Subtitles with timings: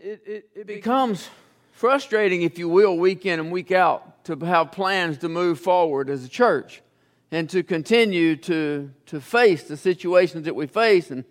[0.00, 1.28] it, it, it becomes
[1.72, 6.10] frustrating, if you will, week in and week out to have plans to move forward
[6.10, 6.82] as a church
[7.30, 11.24] and to continue to, to face the situations that we face and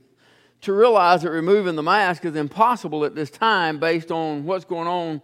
[0.62, 4.88] to realize that removing the mask is impossible at this time based on what's going
[4.88, 5.22] on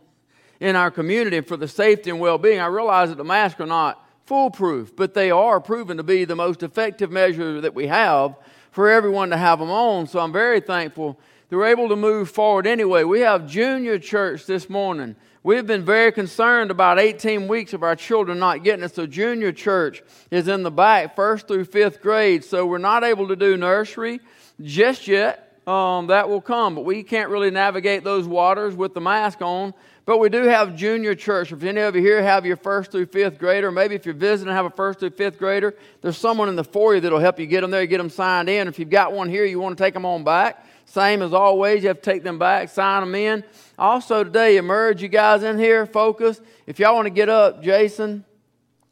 [0.59, 2.59] in our community for the safety and well being.
[2.59, 6.35] I realize that the masks are not foolproof, but they are proven to be the
[6.35, 8.35] most effective measure that we have
[8.71, 10.07] for everyone to have them on.
[10.07, 11.19] So I'm very thankful
[11.51, 13.03] they were able to move forward anyway.
[13.03, 15.17] We have junior church this morning.
[15.43, 18.95] We've been very concerned about 18 weeks of our children not getting it.
[18.95, 22.45] So, junior church is in the back, first through fifth grade.
[22.45, 24.21] So, we're not able to do nursery
[24.61, 25.61] just yet.
[25.67, 29.73] Um, that will come, but we can't really navigate those waters with the mask on.
[30.05, 31.51] But we do have junior church.
[31.51, 34.47] If any of you here have your first through fifth grader, maybe if you're visiting
[34.47, 37.45] and have a first through fifth grader, there's someone in the foyer that'll help you
[37.45, 38.69] get them there, get them signed in.
[38.69, 40.65] If you've got one here, you want to take them on back.
[40.91, 43.45] Same as always, you have to take them back, sign them in.
[43.79, 46.41] Also, today, emerge, you guys in here, focus.
[46.67, 48.25] If y'all want to get up, Jason,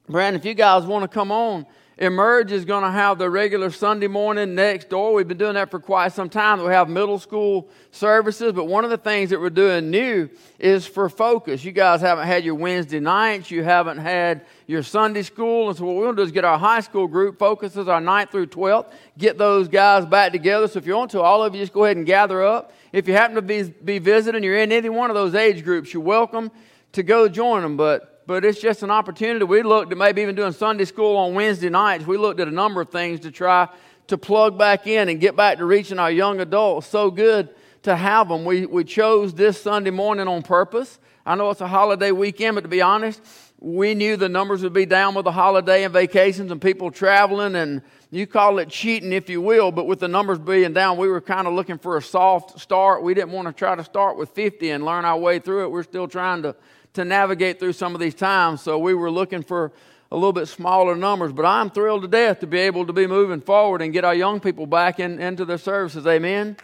[0.07, 1.65] Brandon, if you guys want to come on,
[1.99, 5.13] Emerge is going to have the regular Sunday morning next door.
[5.13, 6.63] We've been doing that for quite some time.
[6.63, 10.87] We have middle school services, but one of the things that we're doing new is
[10.87, 11.65] for focus.
[11.65, 15.83] You guys haven't had your Wednesday nights, you haven't had your Sunday school, and so
[15.83, 18.47] what we're going to do is get our high school group focuses our 9th through
[18.47, 20.69] 12th, get those guys back together.
[20.69, 22.71] So if you want to, all of you just go ahead and gather up.
[22.93, 25.93] If you happen to be, be visiting, you're in any one of those age groups,
[25.93, 26.49] you're welcome
[26.93, 27.75] to go join them.
[27.75, 29.43] But but it's just an opportunity.
[29.43, 32.05] We looked at maybe even doing Sunday school on Wednesday nights.
[32.05, 33.67] We looked at a number of things to try
[34.05, 36.85] to plug back in and get back to reaching our young adults.
[36.85, 37.49] So good
[37.81, 38.45] to have them.
[38.45, 40.99] We, we chose this Sunday morning on purpose.
[41.25, 43.19] I know it's a holiday weekend, but to be honest,
[43.59, 47.55] we knew the numbers would be down with the holiday and vacations and people traveling,
[47.55, 51.07] and you call it cheating if you will, but with the numbers being down, we
[51.07, 53.01] were kind of looking for a soft start.
[53.01, 55.71] We didn't want to try to start with 50 and learn our way through it.
[55.71, 56.55] We're still trying to
[56.99, 58.61] to navigate through some of these times.
[58.61, 59.71] So we were looking for
[60.11, 61.31] a little bit smaller numbers.
[61.31, 64.15] But I'm thrilled to death to be able to be moving forward and get our
[64.15, 66.05] young people back in, into their services.
[66.05, 66.57] Amen.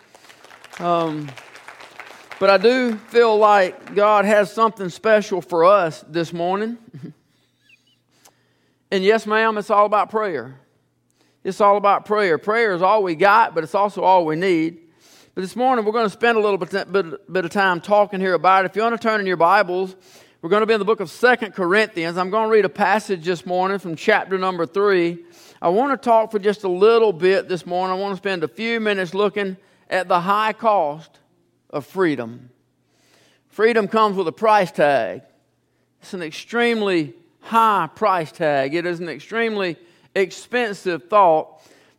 [0.79, 1.29] Um,
[2.39, 6.77] but I do feel like God has something special for us this morning.
[8.91, 10.59] and yes, ma'am, it's all about prayer.
[11.43, 12.37] It's all about prayer.
[12.37, 14.79] Prayer is all we got, but it's also all we need.
[15.35, 18.19] But this morning, we're going to spend a little bit, bit, bit of time talking
[18.19, 18.71] here about it.
[18.71, 19.95] If you want to turn in your Bibles,
[20.45, 22.19] we're going to be in the book of Second Corinthians.
[22.19, 25.17] I'm going to read a passage this morning from chapter number 3.
[25.59, 27.97] I want to talk for just a little bit this morning.
[27.97, 29.57] I want to spend a few minutes looking
[29.89, 31.17] at the high cost
[31.71, 32.51] of freedom.
[33.47, 35.23] Freedom comes with a price tag.
[35.99, 38.75] It's an extremely high price tag.
[38.75, 39.77] It is an extremely
[40.13, 41.54] expensive thought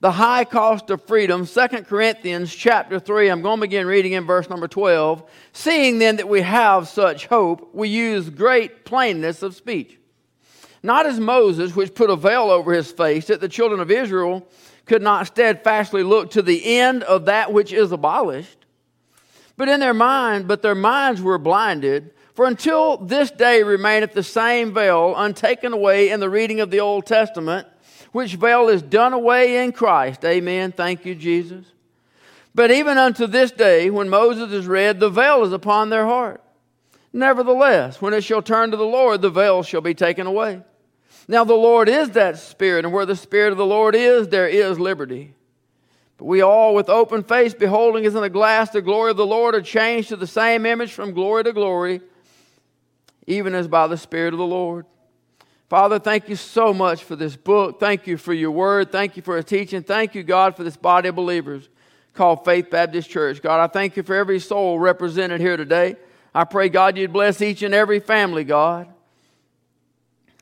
[0.06, 4.24] the high cost of freedom 2 corinthians chapter 3 i'm going to begin reading in
[4.24, 9.52] verse number 12 seeing then that we have such hope we use great plainness of
[9.52, 9.98] speech.
[10.80, 14.46] Not as moses which put a veil over his face that the children of israel
[14.84, 18.64] could not steadfastly look to the end of that which is abolished
[19.56, 24.22] but in their mind but their minds were blinded for until this day remaineth the
[24.22, 27.66] same veil untaken away in the reading of the old testament
[28.16, 30.24] which veil is done away in Christ.
[30.24, 30.72] Amen.
[30.72, 31.66] Thank you, Jesus.
[32.54, 36.42] But even unto this day, when Moses is read, the veil is upon their heart.
[37.12, 40.62] Nevertheless, when it shall turn to the Lord, the veil shall be taken away.
[41.28, 44.48] Now, the Lord is that Spirit, and where the Spirit of the Lord is, there
[44.48, 45.34] is liberty.
[46.16, 49.26] But we all, with open face, beholding as in a glass the glory of the
[49.26, 52.00] Lord, are changed to the same image from glory to glory,
[53.26, 54.86] even as by the Spirit of the Lord.
[55.68, 57.80] Father, thank you so much for this book.
[57.80, 58.92] Thank you for your word.
[58.92, 59.82] Thank you for a teaching.
[59.82, 61.68] Thank you, God, for this body of believers
[62.14, 63.42] called Faith Baptist Church.
[63.42, 65.96] God, I thank you for every soul represented here today.
[66.32, 68.88] I pray, God, you'd bless each and every family, God.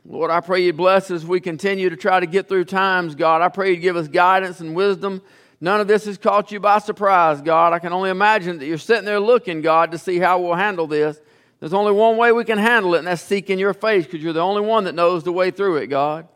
[0.07, 3.41] Lord, I pray you'd bless as we continue to try to get through times, God.
[3.41, 5.23] I pray you'd give us guidance and wisdom.
[5.59, 7.73] None of this has caught you by surprise, God.
[7.73, 10.87] I can only imagine that you're sitting there looking, God, to see how we'll handle
[10.87, 11.19] this.
[11.61, 14.33] There's only one way we can handle it, and that's seeking your face because you're
[14.33, 16.29] the only one that knows the way through it, God.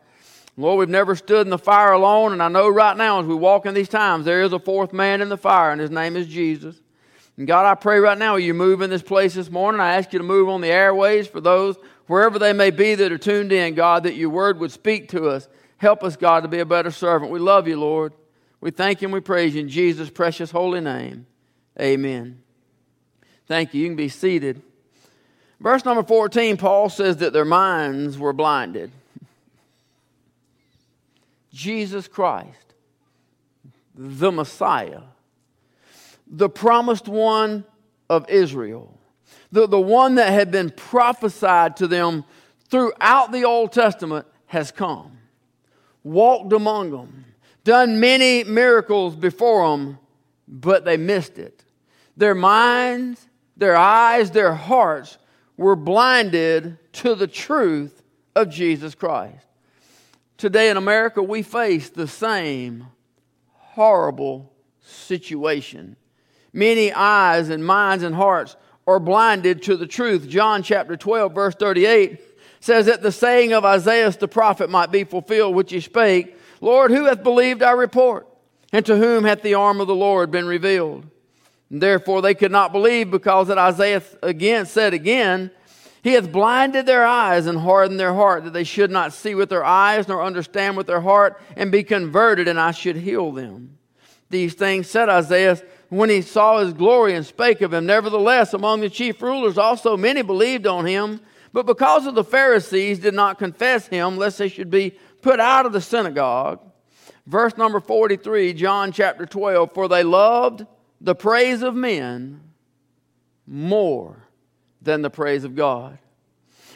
[0.57, 3.35] Lord, we've never stood in the fire alone, and I know right now as we
[3.35, 6.17] walk in these times, there is a fourth man in the fire, and his name
[6.17, 6.81] is Jesus.
[7.37, 9.81] And God, I pray right now you move in this place this morning.
[9.81, 11.77] I ask you to move on the airways for those,
[12.09, 15.29] wherever they may be, that are tuned in, God, that your word would speak to
[15.29, 15.49] us.
[15.77, 17.31] Help us, God, to be a better servant.
[17.31, 18.13] We love you, Lord.
[18.61, 21.27] We thank you and we praise you in Jesus' precious holy name.
[21.81, 22.43] Amen.
[23.47, 23.83] Thank you.
[23.83, 24.61] You can be seated.
[25.61, 28.93] Verse number 14, Paul says that their minds were blinded.
[31.53, 32.75] Jesus Christ,
[33.95, 35.01] the Messiah,
[36.27, 37.65] the promised one
[38.09, 38.99] of Israel,
[39.51, 42.25] The, the one that had been prophesied to them
[42.71, 45.19] throughout the Old Testament has come,
[46.05, 47.25] walked among them,
[47.65, 49.99] done many miracles before them,
[50.47, 51.65] but they missed it.
[52.17, 53.27] Their minds,
[53.57, 55.19] their eyes, their hearts
[55.59, 58.03] were blinded to the truth
[58.35, 59.45] of Jesus Christ.
[60.39, 62.87] Today in America, we face the same
[63.53, 65.97] horrible situation.
[66.53, 68.57] Many eyes and minds and hearts
[68.87, 70.29] are blinded to the truth.
[70.29, 72.21] John chapter 12, verse 38
[72.61, 76.91] says that the saying of Isaiah the prophet might be fulfilled, which he spake, Lord,
[76.91, 78.27] who hath believed our report?
[78.73, 81.07] And to whom hath the arm of the Lord been revealed?
[81.71, 85.51] Therefore they could not believe because that Isaiah again said again,
[86.03, 89.51] He hath blinded their eyes and hardened their heart that they should not see with
[89.51, 93.79] their eyes nor understand with their heart and be converted and I should heal them.
[94.31, 97.87] These things said Isaiah when he saw his glory and spake of him.
[97.87, 101.21] Nevertheless, among the chief rulers also many believed on him,
[101.53, 105.67] but because of the Pharisees did not confess him, lest they should be put out
[105.67, 106.61] of the synagogue.
[107.27, 110.67] Verse number 43, John chapter 12, for they loved
[111.01, 112.41] the praise of men
[113.47, 114.17] more
[114.83, 115.99] than the praise of God.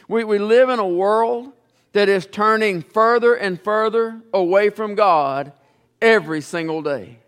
[0.07, 1.51] We, we live in a world
[1.93, 5.53] that is turning further and further away from God
[6.01, 7.19] every single day.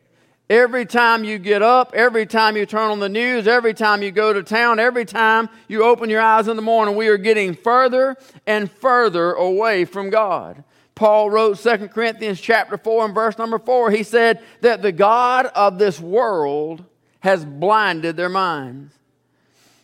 [0.50, 4.12] Every time you get up, every time you turn on the news, every time you
[4.12, 7.56] go to town, every time you open your eyes in the morning, we are getting
[7.56, 8.16] further
[8.46, 10.64] and further away from God.
[10.96, 13.92] Paul wrote 2 Corinthians chapter 4 and verse number 4.
[13.92, 16.86] He said that the God of this world
[17.20, 18.94] has blinded their minds.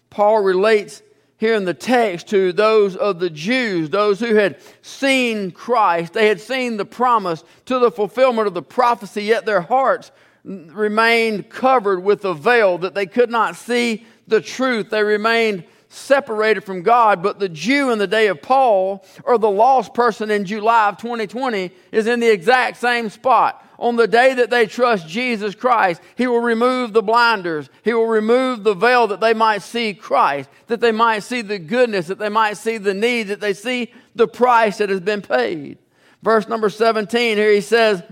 [0.10, 1.02] Paul relates
[1.38, 6.14] here in the text to those of the Jews, those who had seen Christ.
[6.14, 10.12] They had seen the promise to the fulfillment of the prophecy, yet their hearts
[10.44, 14.92] remained covered with a veil that they could not see the truth.
[14.92, 17.22] They remained separated from God.
[17.22, 20.98] But the Jew in the day of Paul, or the lost person in July of
[20.98, 23.66] 2020, is in the exact same spot.
[23.78, 27.70] On the day that they trust Jesus Christ, He will remove the blinders.
[27.84, 31.60] He will remove the veil that they might see Christ, that they might see the
[31.60, 35.22] goodness, that they might see the need, that they see the price that has been
[35.22, 35.78] paid.
[36.22, 38.04] Verse number 17 here he says,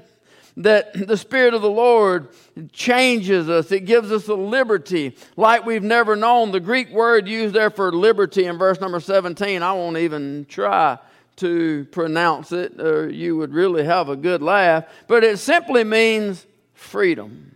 [0.60, 2.28] that the Spirit of the Lord
[2.72, 3.72] changes us.
[3.72, 6.52] It gives us a liberty like we've never known.
[6.52, 11.00] The Greek word used there for liberty in verse number 17, I won't even try
[11.38, 16.46] to pronounce it, or you would really have a good laugh, but it simply means
[16.74, 17.56] freedom.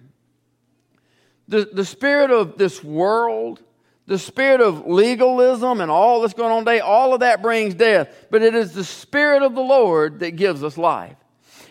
[1.50, 3.62] The, the spirit of this world,
[4.08, 8.28] the spirit of legalism and all that's going on today, all of that brings death.
[8.32, 11.18] But it is the spirit of the Lord that gives us life.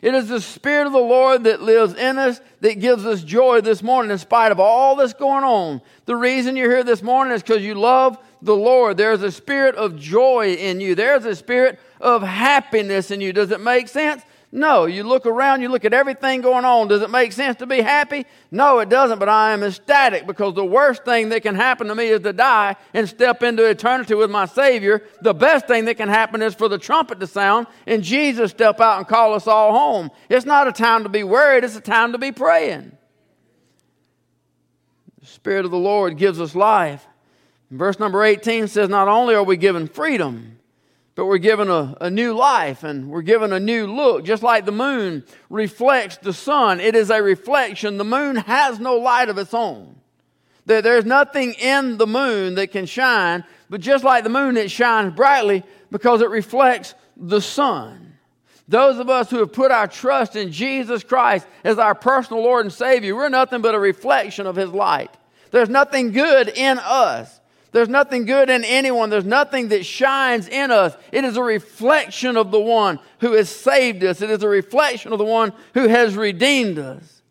[0.02, 3.60] It is the Spirit of the Lord that lives in us that gives us joy
[3.60, 5.80] this morning in spite of all that's going on.
[6.06, 8.96] The reason you're here this morning is because you love the Lord.
[8.96, 13.32] There's a spirit of joy in you, there's a spirit of happiness in you.
[13.32, 14.24] Does it make sense?
[14.54, 16.86] No, you look around, you look at everything going on.
[16.86, 18.26] Does it make sense to be happy?
[18.50, 21.94] No, it doesn't, but I am ecstatic because the worst thing that can happen to
[21.94, 25.04] me is to die and step into eternity with my Savior.
[25.22, 28.78] The best thing that can happen is for the trumpet to sound and Jesus step
[28.78, 30.10] out and call us all home.
[30.28, 32.92] It's not a time to be worried, it's a time to be praying.
[35.20, 37.06] The Spirit of the Lord gives us life.
[37.70, 40.58] Verse number 18 says, Not only are we given freedom,
[41.14, 44.24] but we're given a, a new life and we're given a new look.
[44.24, 47.98] Just like the moon reflects the sun, it is a reflection.
[47.98, 49.96] The moon has no light of its own.
[50.64, 54.70] There, there's nothing in the moon that can shine, but just like the moon, it
[54.70, 58.14] shines brightly because it reflects the sun.
[58.68, 62.64] Those of us who have put our trust in Jesus Christ as our personal Lord
[62.64, 65.14] and Savior, we're nothing but a reflection of His light.
[65.50, 67.40] There's nothing good in us.
[67.72, 69.08] There's nothing good in anyone.
[69.08, 70.94] There's nothing that shines in us.
[71.10, 74.20] It is a reflection of the one who has saved us.
[74.20, 77.22] It is a reflection of the one who has redeemed us.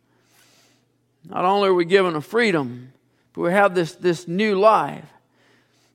[1.29, 2.91] Not only are we given a freedom,
[3.33, 5.05] but we have this, this new life.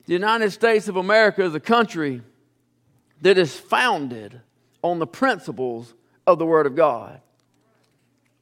[0.05, 2.21] The United States of America is a country
[3.21, 4.39] that is founded
[4.81, 5.93] on the principles
[6.25, 7.19] of the Word of God.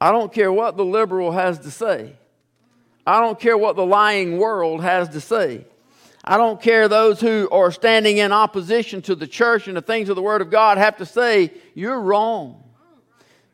[0.00, 2.14] I don't care what the liberal has to say.
[3.04, 5.64] I don't care what the lying world has to say.
[6.26, 10.08] I don't care those who are standing in opposition to the church and the things
[10.08, 12.64] of the Word of God have to say, you're wrong.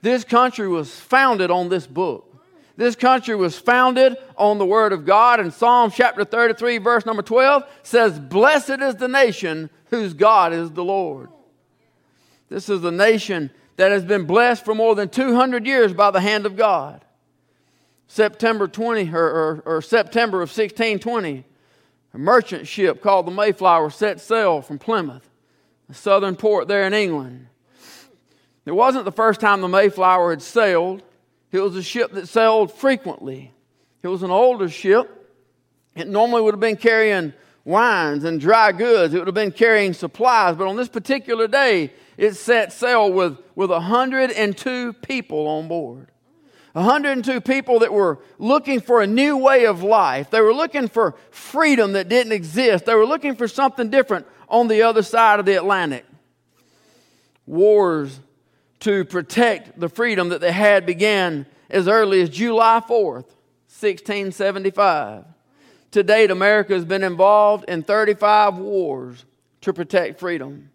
[0.00, 2.28] This country was founded on this book.
[2.76, 5.38] This country was founded on the Word of God.
[5.38, 10.70] And Psalm chapter 33, verse number 12 says, Blessed is the nation whose God is
[10.70, 11.28] the Lord.
[12.48, 16.20] This is a nation that has been blessed for more than 200 years by the
[16.20, 17.04] hand of God.
[18.08, 21.44] September 20, or, or, or September of 1620,
[22.14, 25.28] a merchant ship called the Mayflower set sail from Plymouth,
[25.88, 27.46] a southern port there in England.
[28.64, 31.02] It wasn't the first time the Mayflower had sailed,
[31.50, 33.52] it was a ship that sailed frequently.
[34.02, 35.18] It was an older ship.
[35.94, 39.92] It normally would have been carrying wines and dry goods, it would have been carrying
[39.92, 46.11] supplies, but on this particular day, it set sail with, with 102 people on board.
[46.72, 50.30] 102 people that were looking for a new way of life.
[50.30, 52.86] They were looking for freedom that didn't exist.
[52.86, 56.04] They were looking for something different on the other side of the Atlantic.
[57.46, 58.20] Wars
[58.80, 63.26] to protect the freedom that they had began as early as July 4th,
[63.68, 65.24] 1675.
[65.92, 69.24] To date, America has been involved in 35 wars
[69.60, 70.70] to protect freedom.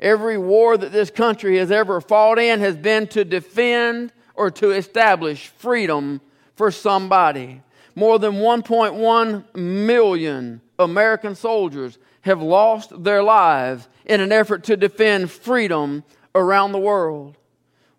[0.00, 4.70] Every war that this country has ever fought in has been to defend or to
[4.70, 6.20] establish freedom
[6.54, 7.62] for somebody.
[7.94, 15.30] More than 1.1 million American soldiers have lost their lives in an effort to defend
[15.30, 17.36] freedom around the world.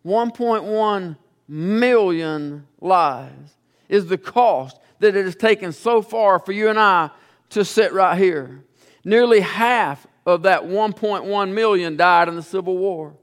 [0.06, 1.18] 1.1
[1.48, 3.56] million lives
[3.90, 7.10] is the cost that it has taken so far for you and I
[7.50, 8.64] to sit right here.
[9.04, 13.14] Nearly half of that 1.1 million died in the Civil War.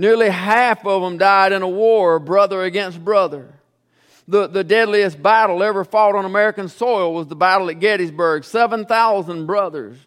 [0.00, 3.52] Nearly half of them died in a war, brother against brother.
[4.26, 8.44] The, the deadliest battle ever fought on American soil was the battle at Gettysburg.
[8.44, 9.98] 7,000 brothers,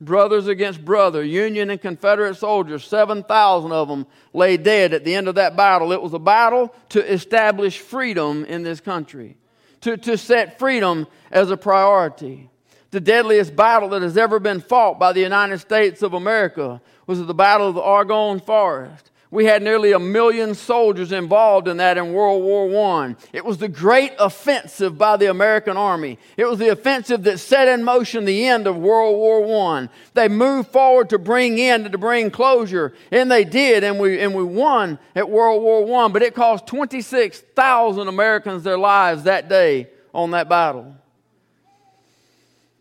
[0.00, 5.26] brothers against brother, Union and Confederate soldiers, 7,000 of them lay dead at the end
[5.26, 5.90] of that battle.
[5.90, 9.36] It was a battle to establish freedom in this country,
[9.80, 12.48] to, to set freedom as a priority.
[12.92, 17.26] The deadliest battle that has ever been fought by the United States of America was
[17.26, 19.09] the Battle of the Argonne Forest.
[19.32, 23.14] We had nearly a million soldiers involved in that in World War I.
[23.32, 26.18] It was the great offensive by the American Army.
[26.36, 29.88] It was the offensive that set in motion the end of World War I.
[30.14, 34.34] They moved forward to bring in, to bring closure, and they did, and we, and
[34.34, 36.08] we won at World War I.
[36.08, 40.96] But it cost 26,000 Americans their lives that day on that battle.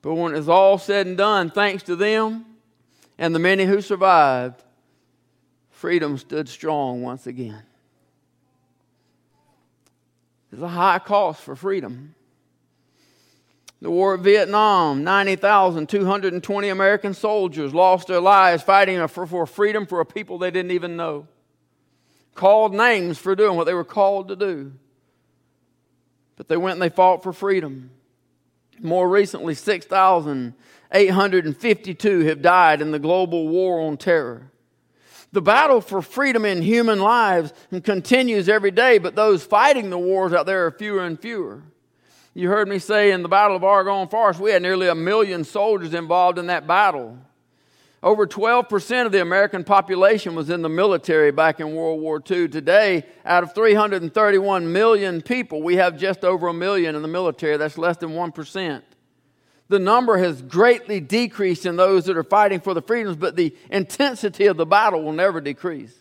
[0.02, 2.46] But when it was all said and done, thanks to them
[3.18, 4.64] and the many who survived,
[5.70, 7.62] freedom stood strong once again.
[10.50, 12.16] There's a high cost for freedom.
[13.82, 20.06] The war of Vietnam, 90,220 American soldiers lost their lives fighting for, freedom for a
[20.06, 21.28] people they didn't even know.
[22.36, 24.74] Called names for doing what they were called to do.
[26.36, 27.90] But they went and they fought for freedom.
[28.80, 34.52] More recently, 6,852 have died in the global war on terror.
[35.32, 37.52] The battle for freedom in human lives
[37.84, 41.64] continues every day, but those fighting the wars out there are fewer and fewer.
[42.34, 45.44] You heard me say in the Battle of Argonne Forest, we had nearly a million
[45.44, 47.18] soldiers involved in that battle.
[48.04, 52.48] Over 12% of the American population was in the military back in World War II.
[52.48, 57.58] Today, out of 331 million people, we have just over a million in the military.
[57.58, 58.82] That's less than 1%.
[59.68, 63.56] The number has greatly decreased in those that are fighting for the freedoms, but the
[63.70, 65.94] intensity of the battle will never decrease.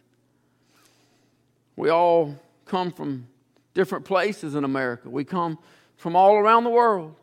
[1.77, 2.35] We all
[2.67, 3.27] come from
[3.75, 5.11] different places in America.
[5.11, 5.59] We come
[6.01, 7.15] from all around the world.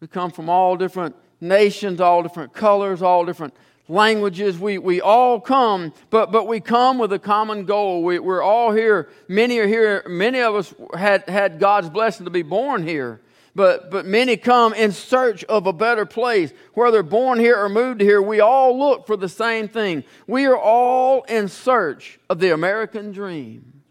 [0.00, 3.54] We come from all different nations, all different colors, all different
[3.88, 4.58] languages.
[4.58, 8.04] We, we all come, but, but we come with a common goal.
[8.04, 9.08] We, we're all here.
[9.26, 10.04] Many are here.
[10.06, 13.22] Many of us had, had God's blessing to be born here.
[13.54, 16.52] but, but many come in search of a better place.
[16.74, 20.04] Whether born here or moved here, we all look for the same thing.
[20.26, 23.82] We are all in search of the American dream.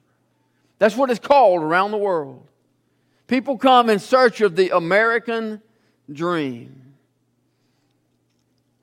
[0.78, 2.46] That's what it's called around the world.
[3.30, 5.62] People come in search of the American
[6.12, 6.96] dream.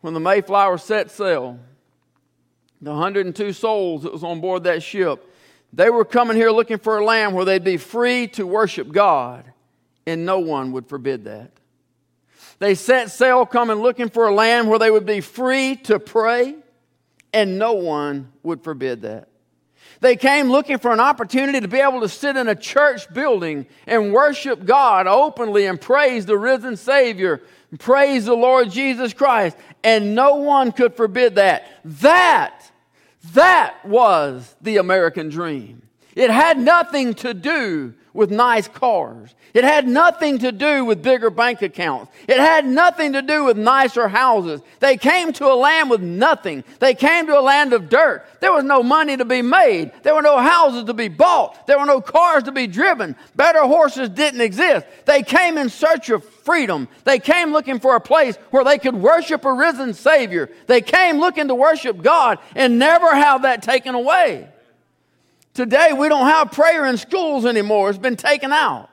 [0.03, 1.59] When the Mayflower set sail,
[2.81, 5.29] the 102 souls that was on board that ship,
[5.73, 9.45] they were coming here looking for a land where they'd be free to worship God
[10.07, 11.51] and no one would forbid that.
[12.61, 16.55] They set sail coming looking for a land where they would be free to pray,
[17.33, 19.29] and no one would forbid that.
[20.01, 23.67] They came looking for an opportunity to be able to sit in a church building
[23.87, 27.43] and worship God openly and praise the risen Savior,
[27.79, 31.67] praise the Lord Jesus Christ, and no one could forbid that.
[31.85, 32.71] That,
[33.33, 35.83] that was the American dream.
[36.15, 39.35] It had nothing to do with nice cars.
[39.55, 42.11] It had nothing to do with bigger bank accounts.
[42.27, 44.61] It had nothing to do with nicer houses.
[44.81, 46.65] They came to a land with nothing.
[46.79, 48.27] They came to a land of dirt.
[48.41, 49.93] There was no money to be made.
[50.03, 51.67] There were no houses to be bought.
[51.67, 53.17] There were no cars to be driven.
[53.35, 54.87] Better horses didn't exist.
[55.05, 56.89] They came in search of freedom.
[57.05, 60.51] They came looking for a place where they could worship a risen Savior.
[60.67, 64.49] They came looking to worship God and never have that taken away.
[65.57, 68.91] Today, we don't have prayer in schools anymore, it's been taken out.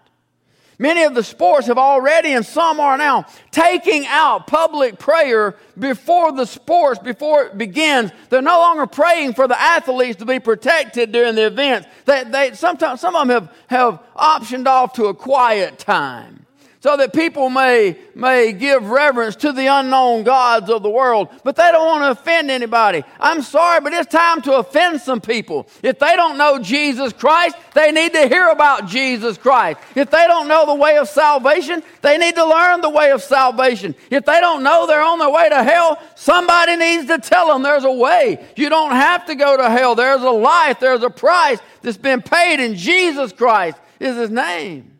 [0.79, 6.31] Many of the sports have already, and some are now, taking out public prayer before
[6.31, 8.11] the sports, before it begins.
[8.29, 11.89] They're no longer praying for the athletes to be protected during the events.
[12.05, 16.42] They, they, sometimes, some of them have, have optioned off to a quiet time
[16.83, 21.29] so that people may, may give reverence to the unknown gods of the world.
[21.41, 23.05] But they don't want to offend anybody.
[23.21, 25.65] I'm sorry, but it's time to offend some people.
[25.81, 29.79] If they don't know Jesus Christ, they need to hear about Jesus Christ.
[29.95, 33.23] If they don't know the way of salvation, they need to learn the way of
[33.23, 33.95] salvation.
[34.09, 37.63] If they don't know they're on their way to hell, somebody needs to tell them
[37.63, 38.45] there's a way.
[38.57, 39.95] You don't have to go to hell.
[39.95, 44.92] There's a life, there's a price that's been paid, in Jesus Christ is his name.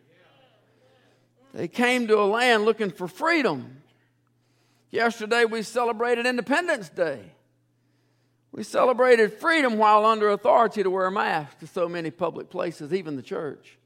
[1.54, 3.82] They came to a land looking for freedom.
[4.90, 7.20] Yesterday we celebrated Independence Day.
[8.50, 12.92] We celebrated freedom while under authority to wear a mask to so many public places,
[12.92, 13.78] even the church.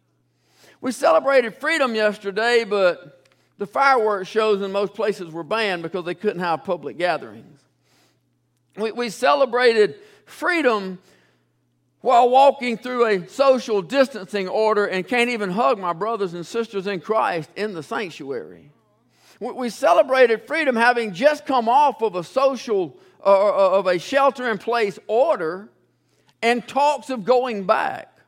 [0.81, 3.27] We celebrated freedom yesterday, but
[3.59, 7.61] the fireworks shows in most places were banned because they couldn't have public gatherings.
[8.77, 10.99] We, we celebrated freedom
[12.09, 16.87] while walking through a social distancing order and can't even hug my brothers and sisters
[16.87, 18.71] in Christ in the sanctuary.
[19.41, 24.51] We celebrated freedom having just come off of a social, uh, uh, of a shelter
[24.51, 25.69] in place order
[26.41, 28.19] and talks of going back.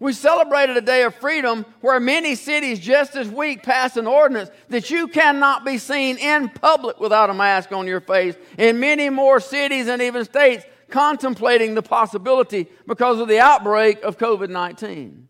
[0.00, 4.50] We celebrated a day of freedom where many cities just this week passed an ordinance
[4.68, 8.34] that you cannot be seen in public without a mask on your face.
[8.58, 14.16] In many more cities and even states, contemplating the possibility because of the outbreak of
[14.16, 15.26] COVID 19.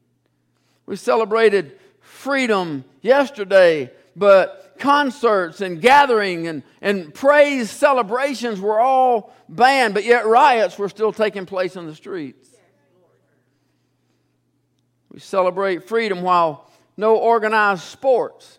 [0.85, 9.94] We celebrated freedom yesterday, but concerts and gathering and, and praise celebrations were all banned,
[9.94, 12.50] but yet riots were still taking place in the streets.
[15.11, 18.59] We celebrate freedom while no organized sports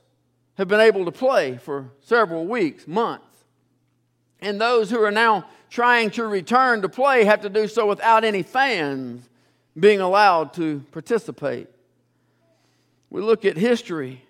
[0.58, 3.26] have been able to play for several weeks, months.
[4.41, 8.23] And those who are now trying to return to play have to do so without
[8.23, 9.27] any fans
[9.77, 11.67] being allowed to participate.
[13.09, 14.23] We look at history,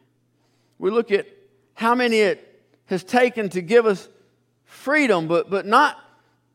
[0.80, 1.28] we look at
[1.76, 4.10] how many it has taken to give us
[4.64, 6.00] freedom, but, but not,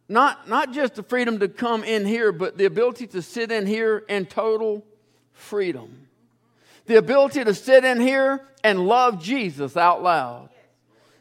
[0.08, 3.68] not, not just the freedom to come in here, but the ability to sit in
[3.68, 4.84] here in total
[5.32, 6.08] freedom.
[6.86, 10.48] The ability to sit in here and love Jesus out loud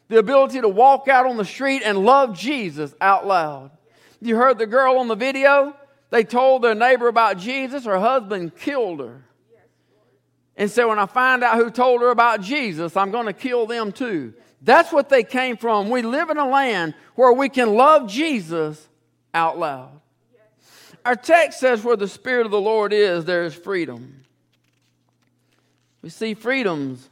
[0.09, 3.71] the ability to walk out on the street and love Jesus out loud.
[4.19, 5.75] You heard the girl on the video?
[6.09, 7.85] They told their neighbor about Jesus.
[7.85, 9.23] Her husband killed her.
[10.57, 13.65] And said, When I find out who told her about Jesus, I'm going to kill
[13.65, 14.33] them too.
[14.61, 15.89] That's what they came from.
[15.89, 18.89] We live in a land where we can love Jesus
[19.33, 20.01] out loud.
[21.05, 24.25] Our text says, Where the Spirit of the Lord is, there is freedom.
[26.01, 27.07] We see freedoms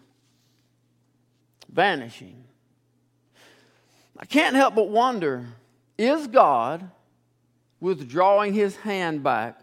[1.71, 2.46] vanishing.
[4.19, 5.45] I can't help but wonder
[5.97, 6.89] is God
[7.79, 9.59] withdrawing his hand back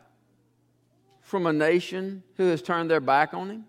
[1.21, 3.64] from a nation who has turned their back on him?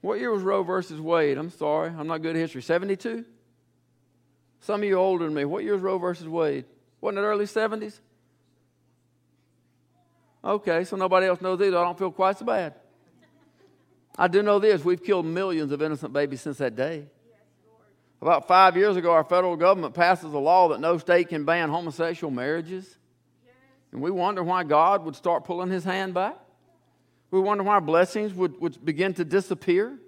[0.00, 1.36] What year was Roe versus Wade?
[1.36, 2.62] I'm sorry, I'm not good at history.
[2.62, 3.24] 72?
[4.60, 5.44] Some of you older than me.
[5.44, 6.64] What year was Roe versus Wade?
[7.00, 8.00] Wasn't it early 70s?
[10.42, 11.76] Okay, so nobody else knows either.
[11.76, 12.74] I don't feel quite so bad.
[14.16, 17.06] I do know this we've killed millions of innocent babies since that day.
[18.22, 21.70] About five years ago, our federal government passes a law that no state can ban
[21.70, 22.98] homosexual marriages.
[23.92, 26.36] And we wonder why God would start pulling his hand back.
[27.30, 29.98] We wonder why blessings would, would begin to disappear.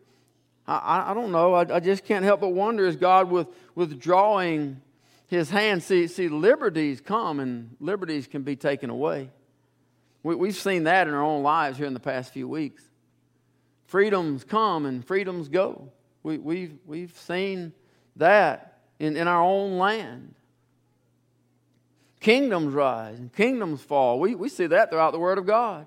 [0.67, 1.55] I, I don't know.
[1.55, 4.81] I, I just can't help but wonder is God with, withdrawing
[5.27, 5.83] his hand?
[5.83, 9.31] See, see, liberties come and liberties can be taken away.
[10.23, 12.85] We, we've seen that in our own lives here in the past few weeks.
[13.87, 15.91] Freedoms come and freedoms go.
[16.23, 17.73] We, we've, we've seen
[18.17, 20.35] that in, in our own land.
[22.21, 24.21] Kingdoms rise and kingdoms fall.
[24.21, 25.87] We, we see that throughout the Word of God.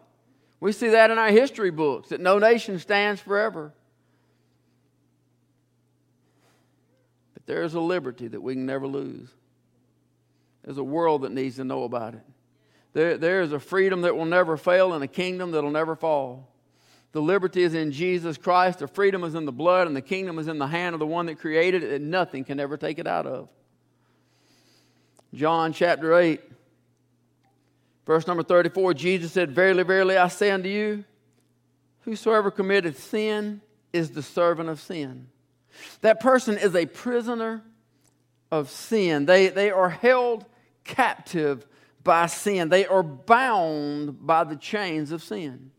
[0.60, 3.72] We see that in our history books that no nation stands forever.
[7.34, 9.30] But there is a liberty that we can never lose.
[10.64, 12.24] There's a world that needs to know about it.
[12.94, 15.96] There, there is a freedom that will never fail and a kingdom that will never
[15.96, 16.50] fall.
[17.16, 20.38] The liberty is in Jesus Christ, the freedom is in the blood, and the kingdom
[20.38, 23.00] is in the hand of the one that created it, and nothing can ever take
[23.00, 23.48] it out of.
[25.34, 26.42] John chapter 8,
[28.06, 31.06] verse number 34 Jesus said, Verily, verily, I say unto you,
[32.02, 33.62] whosoever committed sin
[33.94, 35.28] is the servant of sin.
[36.02, 37.64] That person is a prisoner
[38.52, 39.26] of sin.
[39.26, 40.44] They, they are held
[40.84, 41.66] captive
[42.04, 45.72] by sin, they are bound by the chains of sin.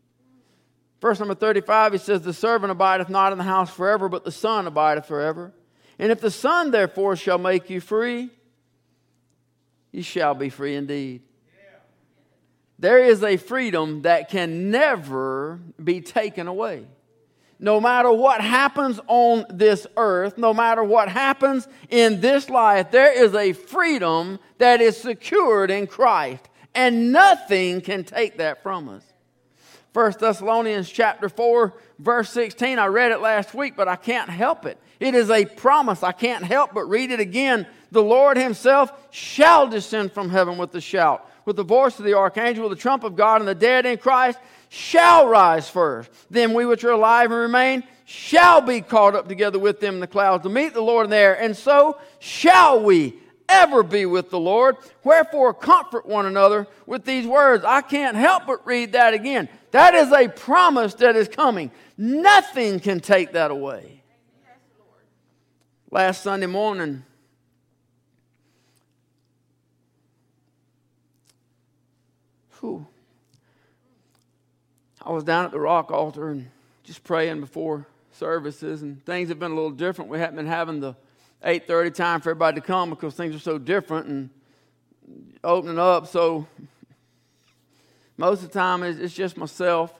[0.99, 4.31] Verse number 35, he says, The servant abideth not in the house forever, but the
[4.31, 5.53] Son abideth forever.
[5.99, 8.29] And if the Son therefore shall make you free,
[9.91, 11.21] you shall be free indeed.
[12.79, 16.85] There is a freedom that can never be taken away.
[17.59, 23.11] No matter what happens on this earth, no matter what happens in this life, there
[23.11, 29.06] is a freedom that is secured in Christ, and nothing can take that from us.
[29.97, 34.67] 1 Thessalonians chapter 4 verse 16 I read it last week but I can't help
[34.67, 34.77] it.
[34.99, 36.03] It is a promise.
[36.03, 37.65] I can't help but read it again.
[37.91, 42.13] The Lord himself shall descend from heaven with a shout, with the voice of the
[42.13, 44.37] archangel, the trump of God, and the dead in Christ
[44.69, 46.11] shall rise first.
[46.29, 49.99] Then we which are alive and remain shall be caught up together with them in
[49.99, 53.15] the clouds to meet the Lord in the air, and so shall we
[53.49, 54.77] ever be with the Lord.
[55.03, 57.63] Wherefore, comfort one another with these words.
[57.65, 59.49] I can't help but read that again.
[59.71, 61.71] That is a promise that is coming.
[61.97, 64.01] Nothing can take that away.
[65.89, 67.03] Last Sunday morning,
[72.59, 72.85] whew,
[75.01, 76.49] I was down at the rock altar and
[76.83, 80.11] just praying before services, and things have been a little different.
[80.11, 80.95] We haven't been having the
[81.47, 84.29] 8.30 time for everybody to come because things are so different and
[85.45, 86.07] opening up.
[86.07, 86.45] So
[88.17, 89.97] most of the time it's just myself.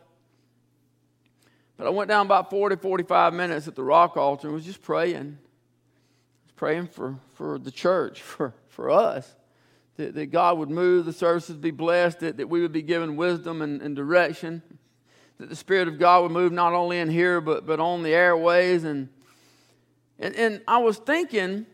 [1.77, 4.81] But I went down about 40, 45 minutes at the rock altar and was just
[4.81, 5.37] praying.
[6.43, 9.33] Was praying for, for the church, for, for us.
[9.95, 13.15] That, that God would move, the services be blessed, that, that we would be given
[13.15, 14.61] wisdom and, and direction.
[15.37, 18.13] That the Spirit of God would move not only in here, but, but on the
[18.13, 19.07] airways and
[20.19, 21.65] and, and I was thinking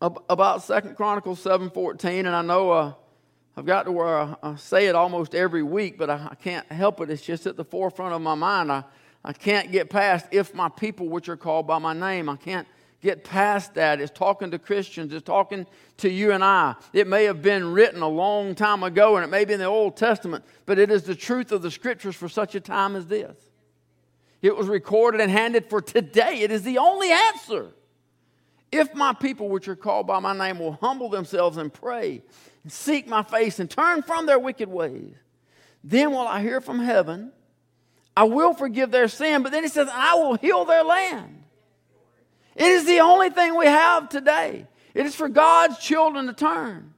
[0.00, 2.92] about Second Chronicles 7.14, and I know uh,
[3.56, 6.70] I've got to where I, I, say it almost every week, but I, I, can't
[6.70, 7.10] help it.
[7.10, 8.70] It's just at the forefront of my mind.
[8.70, 8.84] I,
[9.24, 12.68] I can't get past, if my people which are called by my name, I can't
[13.02, 14.00] get past that.
[14.00, 15.66] It's talking to Christians, it's talking
[15.98, 16.76] to you and I.
[16.92, 19.66] It may have been written a long time ago, and it may be in the
[19.66, 23.06] Old Testament, but it is the truth of the Scriptures for such a time as
[23.06, 23.36] this.
[24.40, 26.40] It was recorded and handed for today.
[26.40, 27.72] It is the only answer.
[28.70, 32.22] If my people, which are called by my name, will humble themselves and pray
[32.62, 35.14] and seek my face and turn from their wicked ways,
[35.82, 37.32] then will I hear from heaven.
[38.16, 41.44] I will forgive their sin, but then he says, I will heal their land.
[42.56, 44.66] It is the only thing we have today.
[44.92, 46.94] It is for God's children to turn.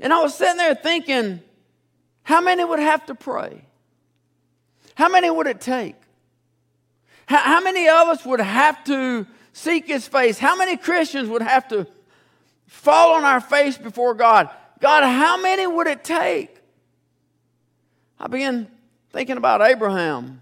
[0.00, 1.40] And I was sitting there thinking,
[2.22, 3.66] how many would have to pray?
[4.94, 5.96] How many would it take?
[7.26, 10.38] How, how many of us would have to seek his face?
[10.38, 11.86] How many Christians would have to
[12.66, 14.50] fall on our face before God?
[14.80, 16.54] God, how many would it take?
[18.18, 18.68] I began
[19.12, 20.40] thinking about Abraham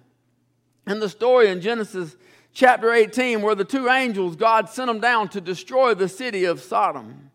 [0.87, 2.17] and the story in Genesis
[2.53, 6.61] chapter 18 where the two angels, God sent them down to destroy the city of
[6.61, 7.31] Sodom.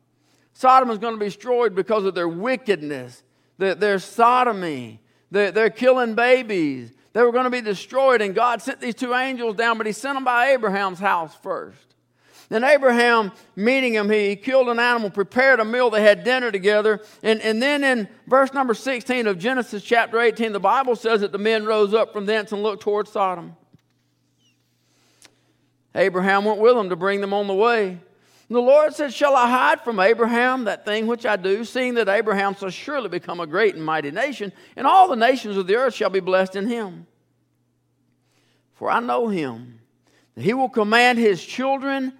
[0.54, 3.24] Sodom is going to be destroyed because of their wickedness,
[3.58, 8.80] their, their sodomy, their killing babies, they were going to be destroyed, and God sent
[8.80, 11.96] these two angels down, but He sent them by Abraham's house first.
[12.50, 17.02] Then Abraham, meeting him, he killed an animal, prepared a meal, they had dinner together.
[17.24, 21.32] And, and then in verse number 16 of Genesis chapter 18, the Bible says that
[21.32, 23.58] the men rose up from thence and looked toward Sodom.
[25.96, 27.98] Abraham went with them to bring them on the way.
[28.50, 31.96] And the Lord said, Shall I hide from Abraham that thing which I do, seeing
[31.96, 35.68] that Abraham shall surely become a great and mighty nation, and all the nations of
[35.68, 37.08] the earth shall be blessed in him?
[38.76, 39.80] For I know him,
[40.36, 42.14] that he will command his children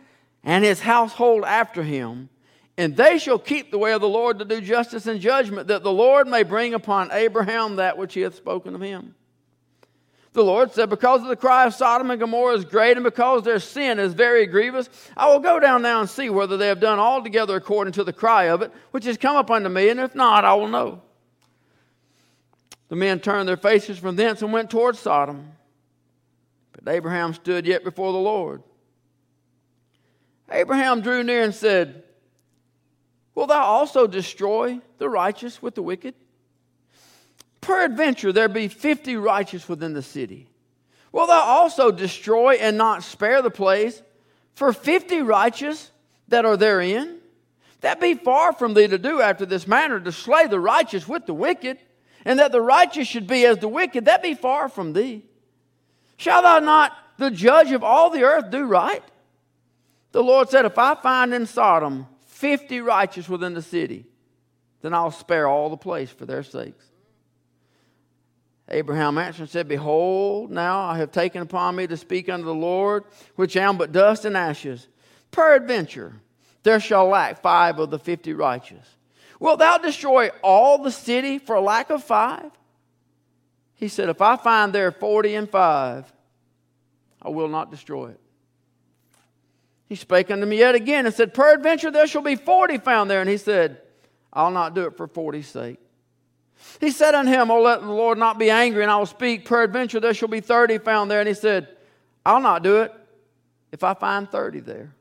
[0.44, 2.30] and his household after him,
[2.78, 5.84] and they shall keep the way of the Lord to do justice and judgment, that
[5.84, 9.16] the Lord may bring upon Abraham that which he hath spoken of him.
[10.38, 13.42] The Lord said, Because of the cry of Sodom and Gomorrah is great, and because
[13.42, 16.80] their sin is very grievous, I will go down now and see whether they have
[16.80, 20.00] done altogether according to the cry of it, which has come up unto me, and
[20.00, 21.02] if not, I will know.
[22.90, 25.54] The men turned their faces from thence and went towards Sodom.
[26.72, 28.62] But Abraham stood yet before the Lord.
[30.52, 32.04] Abraham drew near and said,
[33.34, 36.14] Will thou also destroy the righteous with the wicked?
[37.68, 40.48] Peradventure there be fifty righteous within the city.
[41.12, 44.02] Will thou also destroy and not spare the place
[44.56, 45.92] for fifty righteous
[46.30, 47.18] that are therein?
[47.82, 51.26] That be far from thee to do after this manner, to slay the righteous with
[51.26, 51.78] the wicked,
[52.24, 55.26] and that the righteous should be as the wicked, that be far from thee.
[56.16, 59.04] Shall thou not, the judge of all the earth, do right?
[60.14, 64.06] The Lord said, If I find in Sodom fifty righteous within the city,
[64.82, 66.86] then I'll spare all the place for their sakes.
[68.70, 72.54] Abraham answered and said, Behold, now I have taken upon me to speak unto the
[72.54, 74.88] Lord, which am but dust and ashes.
[75.32, 76.14] Peradventure,
[76.64, 78.86] there shall lack five of the fifty righteous.
[79.40, 82.52] Wilt thou destroy all the city for lack of five?
[83.76, 86.12] He said, If I find there forty and five,
[87.22, 88.20] I will not destroy it.
[89.88, 93.22] He spake unto me yet again and said, Peradventure there shall be forty found there.
[93.22, 93.82] And he said,
[94.34, 95.80] I'll not do it for forty's sake.
[96.80, 99.46] He said unto him, Oh, let the Lord not be angry, and I will speak.
[99.46, 101.20] Peradventure there shall be thirty found there.
[101.20, 101.68] And he said,
[102.26, 102.94] I'll not do it
[103.72, 104.94] if I find thirty there.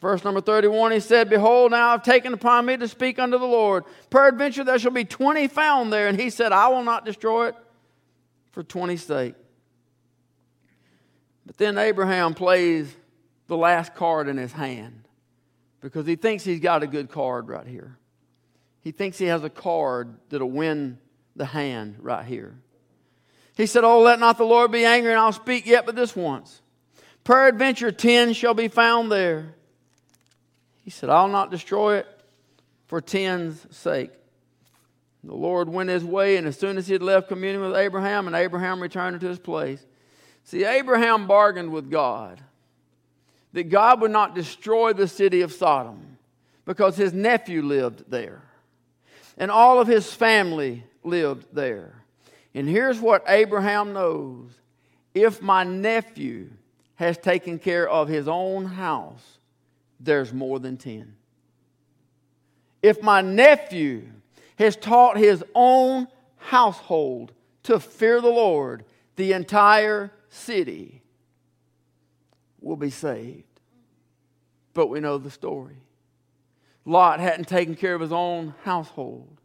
[0.00, 3.46] Verse number 31, he said, Behold, now I've taken upon me to speak unto the
[3.46, 3.84] Lord.
[4.10, 6.08] Peradventure there shall be twenty found there.
[6.08, 7.56] And he said, I will not destroy it
[8.52, 9.34] for twenty's sake.
[11.46, 12.94] But then Abraham plays
[13.46, 15.08] the last card in his hand
[15.80, 17.98] because he thinks he's got a good card right here.
[18.84, 20.98] He thinks he has a card that'll win
[21.34, 22.54] the hand right here.
[23.56, 26.14] He said, Oh, let not the Lord be angry, and I'll speak yet but this
[26.14, 26.60] once.
[27.24, 29.54] Peradventure, ten shall be found there.
[30.82, 32.06] He said, I'll not destroy it
[32.86, 34.10] for ten's sake.
[35.24, 38.26] The Lord went his way, and as soon as he had left communion with Abraham,
[38.26, 39.82] and Abraham returned to his place.
[40.44, 42.42] See, Abraham bargained with God
[43.54, 46.18] that God would not destroy the city of Sodom
[46.66, 48.42] because his nephew lived there
[49.36, 52.02] and all of his family lived there.
[52.54, 54.50] And here's what Abraham knows
[55.14, 56.50] if my nephew
[56.96, 59.38] has taken care of his own house,
[59.98, 61.14] there's more than 10.
[62.82, 64.04] If my nephew
[64.58, 67.32] has taught his own household
[67.64, 68.84] to fear the Lord,
[69.16, 71.02] the entire city
[72.60, 73.44] will be saved.
[74.74, 75.83] But we know the story.
[76.84, 79.40] Lot hadn't taken care of his own household,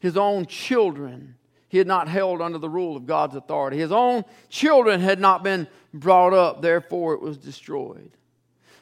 [0.00, 1.34] his own children.
[1.68, 3.78] He had not held under the rule of God's authority.
[3.78, 8.10] His own children had not been brought up, therefore, it was destroyed.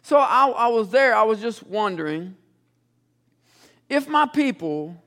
[0.03, 2.37] So I, I was there, I was just wondering
[3.89, 5.03] if my people,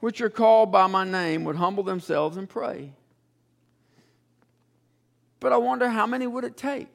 [0.00, 2.92] which are called by my name, would humble themselves and pray.
[5.40, 6.92] But I wonder how many would it take?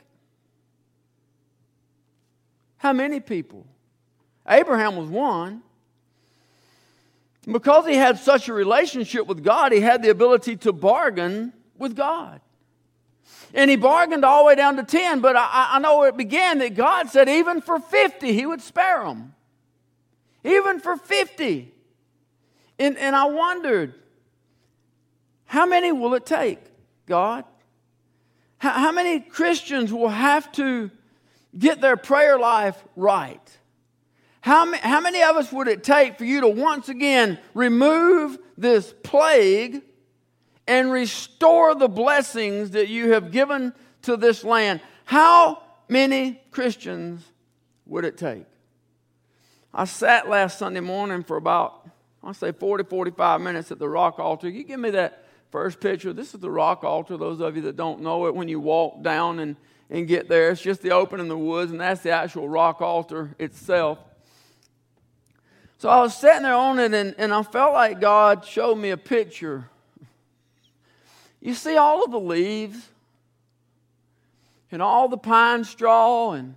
[2.77, 3.65] How many people?
[4.47, 5.61] Abraham was one.
[7.49, 11.95] Because he had such a relationship with God, he had the ability to bargain with
[11.95, 12.39] God.
[13.53, 16.59] And he bargained all the way down to 10, but I, I know it began
[16.59, 19.35] that God said even for 50, he would spare them.
[20.43, 21.71] Even for 50.
[22.79, 23.93] And, and I wondered,
[25.45, 26.59] how many will it take,
[27.05, 27.45] God?
[28.57, 30.89] How, how many Christians will have to
[31.57, 33.57] get their prayer life right?
[34.43, 38.93] How, how many of us would it take for you to once again remove this
[39.01, 39.81] plague
[40.67, 44.81] and restore the blessings that you have given to this land?
[45.05, 47.23] How many Christians
[47.85, 48.43] would it take?
[49.73, 51.87] I sat last Sunday morning for about,
[52.21, 54.49] I'll say 40, 45 minutes at the rock altar.
[54.49, 56.11] You give me that first picture.
[56.11, 57.15] This is the rock altar.
[57.15, 59.55] Those of you that don't know it, when you walk down and,
[59.89, 62.81] and get there, it's just the open in the woods, and that's the actual rock
[62.81, 63.99] altar itself.
[65.83, 68.91] So I was sitting there on it, and, and I felt like God showed me
[68.91, 69.69] a picture.
[71.41, 72.87] You see all of the leaves?
[74.71, 76.55] and all the pine straw and,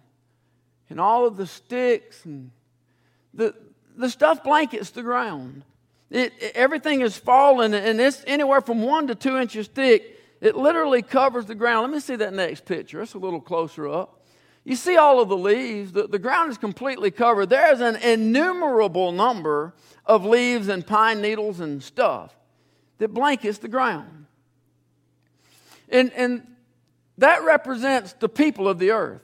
[0.89, 2.53] and all of the sticks and
[3.35, 3.53] the,
[3.97, 5.65] the stuff blankets the ground.
[6.09, 10.21] It, it, everything is fallen and it's anywhere from one to two inches thick.
[10.41, 11.83] It literally covers the ground.
[11.83, 13.03] Let me see that next picture.
[13.03, 14.23] It's a little closer up.
[14.67, 15.93] You see all of the leaves.
[15.93, 17.51] The, the ground is completely covered.
[17.51, 19.75] There's an innumerable number
[20.05, 22.35] of leaves and pine needles and stuff
[22.99, 24.27] that blankets the ground.
[25.89, 26.49] And, and
[27.19, 29.23] that represents the people of the earth.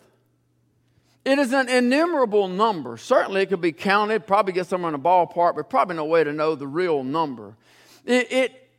[1.24, 2.96] It is an innumerable number.
[2.96, 6.22] Certainly, it could be counted, probably get somewhere in a ballpark, but probably no way
[6.22, 7.56] to know the real number.
[8.06, 8.70] It, it,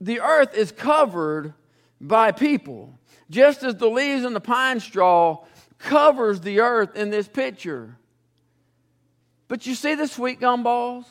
[0.00, 1.54] the earth is covered
[2.00, 2.98] by people,
[3.30, 5.44] just as the leaves and the pine straw
[5.80, 7.96] covers the earth in this picture.
[9.48, 11.06] But you see the sweet gum balls?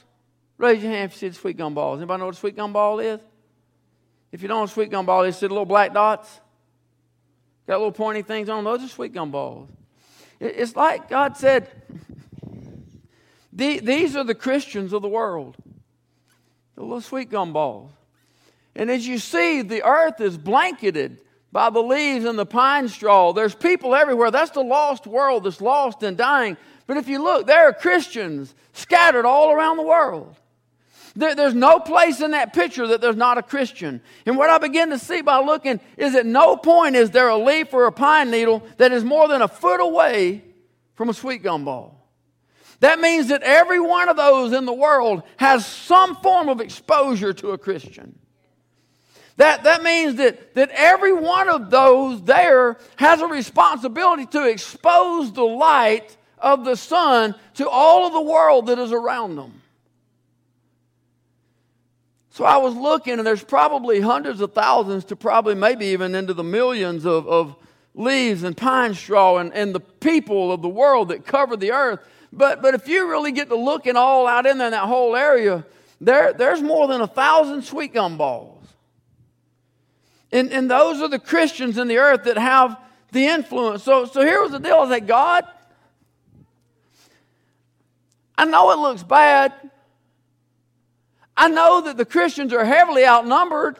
[0.57, 1.99] Raise your hand if you see the sweet gum balls.
[1.99, 3.19] Anybody know what a sweet gum ball is?
[4.31, 6.39] If you don't know a sweet gum ball is, see the little black dots?
[7.67, 8.73] Got little pointy things on them.
[8.73, 9.69] Those are sweet gum balls.
[10.39, 11.69] It's like God said,
[13.51, 15.57] these are the Christians of the world,
[16.75, 17.91] the little sweet gum balls.
[18.75, 21.19] And as you see, the earth is blanketed
[21.51, 23.33] by the leaves and the pine straw.
[23.33, 24.31] There's people everywhere.
[24.31, 26.57] That's the lost world that's lost and dying.
[26.87, 30.35] But if you look, there are Christians scattered all around the world.
[31.15, 34.01] There, there's no place in that picture that there's not a Christian.
[34.25, 37.37] And what I begin to see by looking is at no point is there a
[37.37, 40.43] leaf or a pine needle that is more than a foot away
[40.95, 41.95] from a sweet gum ball.
[42.79, 47.33] That means that every one of those in the world has some form of exposure
[47.33, 48.17] to a Christian.
[49.39, 55.31] That, that means that, that every one of those there has a responsibility to expose
[55.31, 59.61] the light of the sun to all of the world that is around them.
[62.31, 66.33] So I was looking, and there's probably hundreds of thousands to probably maybe even into
[66.33, 67.55] the millions of, of
[67.95, 72.01] leaves and pine straw and, and the people of the world that cover the earth.
[72.33, 75.15] But, but if you really get to looking all out in there in that whole
[75.15, 75.65] area,
[76.01, 78.58] there, there's more than a thousand sweet gum balls.
[80.31, 82.79] And, and those are the Christians in the earth that have
[83.11, 83.83] the influence.
[83.83, 85.45] So, so here was the deal I like, God,
[88.37, 89.53] I know it looks bad.
[91.35, 93.79] I know that the Christians are heavily outnumbered,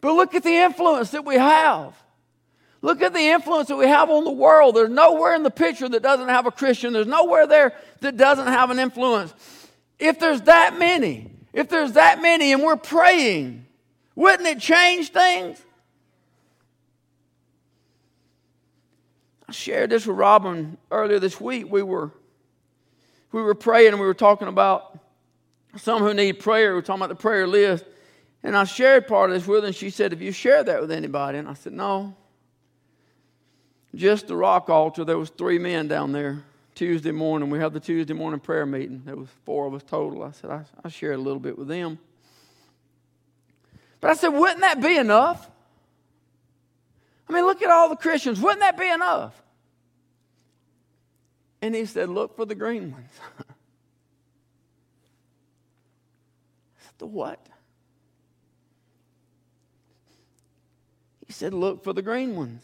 [0.00, 1.94] but look at the influence that we have.
[2.82, 4.76] Look at the influence that we have on the world.
[4.76, 6.92] There's nowhere in the picture that doesn't have a Christian.
[6.92, 9.32] There's nowhere there that doesn't have an influence.
[9.98, 13.64] If there's that many, if there's that many and we're praying,
[14.14, 15.60] wouldn't it change things?
[19.48, 21.70] I shared this with Robin earlier this week.
[21.70, 22.10] We were
[23.32, 24.98] we were praying and we were talking about
[25.76, 26.74] some who need prayer.
[26.74, 27.84] We're talking about the prayer list.
[28.44, 30.80] And I shared part of this with her, and she said, Have you shared that
[30.80, 31.38] with anybody?
[31.38, 32.14] And I said, No.
[33.94, 35.04] Just the rock altar.
[35.04, 36.42] There was three men down there
[36.74, 37.48] Tuesday morning.
[37.48, 39.02] We had the Tuesday morning prayer meeting.
[39.04, 40.22] There was four of us total.
[40.22, 41.98] I said, I, I shared a little bit with them.
[44.04, 45.50] But I said, wouldn't that be enough?
[47.26, 48.38] I mean, look at all the Christians.
[48.38, 49.42] Wouldn't that be enough?
[51.62, 53.08] And he said, look for the green ones.
[56.98, 57.44] The what?
[61.26, 62.62] He said, Look for the green ones.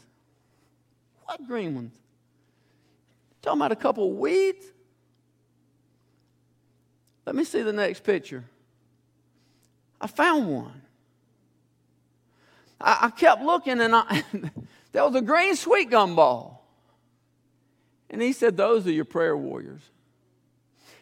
[1.24, 1.94] What green ones?
[3.42, 4.64] Talking about a couple of weeds?
[7.26, 8.44] Let me see the next picture.
[10.00, 10.79] I found one.
[12.80, 14.24] I, I kept looking and I,
[14.92, 16.66] there was a green sweet gum ball.
[18.08, 19.82] And he said, Those are your prayer warriors.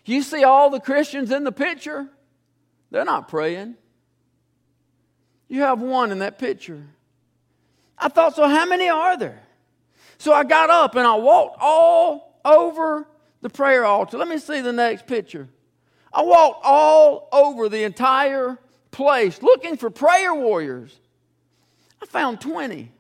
[0.05, 2.09] You see all the Christians in the picture?
[2.91, 3.77] They're not praying.
[5.49, 6.85] You have one in that picture.
[7.99, 9.43] I thought, so how many are there?
[10.19, 13.07] So I got up and I walked all over
[13.41, 14.19] the prayer altar.
[14.19, 15.49] Let me see the next picture.
[16.13, 18.59] I walked all over the entire
[18.91, 20.99] place looking for prayer warriors.
[22.03, 22.91] I found 20.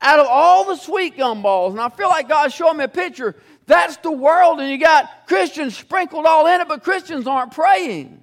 [0.00, 2.88] Out of all the sweet gum balls, and I feel like God's showing me a
[2.88, 3.36] picture,
[3.66, 8.18] that's the world, and you got Christians sprinkled all in it, but Christians aren't praying.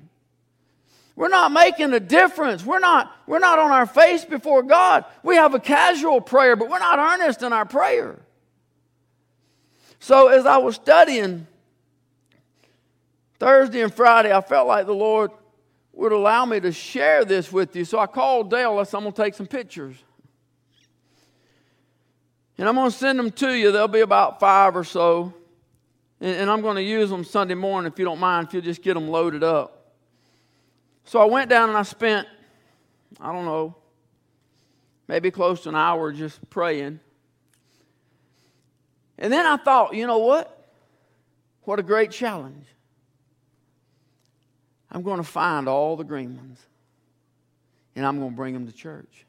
[1.16, 2.66] We're not making a difference.
[2.66, 5.04] We're not, we're not on our face before God.
[5.22, 8.20] We have a casual prayer, but we're not earnest in our prayer.
[10.00, 11.46] So as I was studying
[13.38, 15.32] Thursday and Friday, I felt like the Lord
[16.00, 17.84] would allow me to share this with you.
[17.84, 18.78] So I called Dale.
[18.80, 19.98] I said, I'm going to take some pictures.
[22.58, 23.72] And I'm going to send them to you.
[23.72, 25.34] There'll be about five or so.
[26.22, 28.64] And, and I'm going to use them Sunday morning if you don't mind, if you'll
[28.64, 29.94] just get them loaded up.
[31.04, 32.28] So I went down and I spent,
[33.20, 33.76] I don't know,
[35.08, 37.00] maybe close to an hour just praying.
[39.18, 40.74] And then I thought, you know what?
[41.64, 42.66] What a great challenge.
[44.92, 46.60] I'm going to find all the green ones
[47.96, 49.26] and I'm going to bring them to church.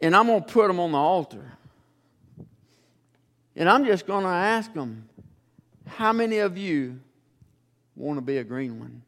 [0.00, 1.52] And I'm going to put them on the altar.
[3.56, 5.08] And I'm just going to ask them,
[5.86, 7.00] how many of you
[7.96, 9.02] want to be a green one?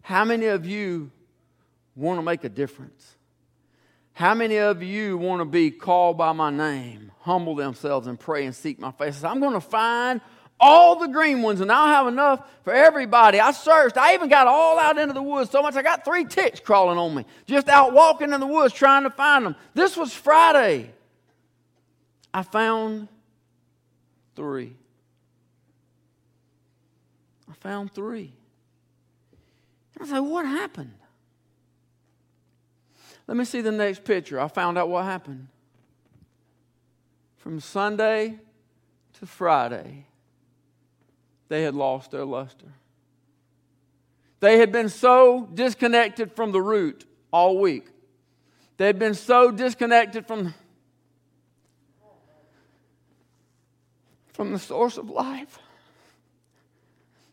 [0.00, 1.10] How many of you
[1.96, 3.16] want to make a difference?
[4.12, 8.46] How many of you want to be called by my name, humble themselves, and pray
[8.46, 9.24] and seek my face?
[9.24, 10.20] I'm going to find
[10.60, 13.40] all the green ones, and I'll have enough for everybody.
[13.40, 13.96] I searched.
[13.96, 16.98] I even got all out into the woods so much I got three ticks crawling
[16.98, 19.56] on me, just out walking in the woods trying to find them.
[19.74, 20.90] This was Friday.
[22.32, 23.08] I found
[24.34, 24.76] three.
[27.50, 28.32] I found three.
[30.00, 30.94] I said, What happened?
[33.26, 34.38] Let me see the next picture.
[34.38, 35.48] I found out what happened.
[37.36, 38.38] From Sunday
[39.18, 40.06] to Friday,
[41.54, 42.66] they had lost their luster.
[44.40, 47.86] They had been so disconnected from the root all week.
[48.76, 50.52] They had been so disconnected from,
[54.32, 55.60] from the source of life.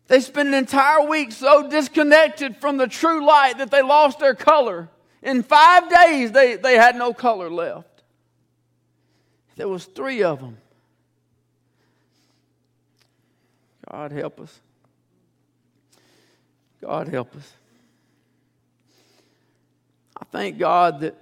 [0.06, 4.36] They spent an entire week so disconnected from the true light that they lost their
[4.36, 4.88] color.
[5.24, 8.04] In five days, they, they had no color left.
[9.56, 10.58] There was three of them.
[13.92, 14.60] God help us.
[16.82, 17.54] God help us.
[20.18, 21.16] I thank God that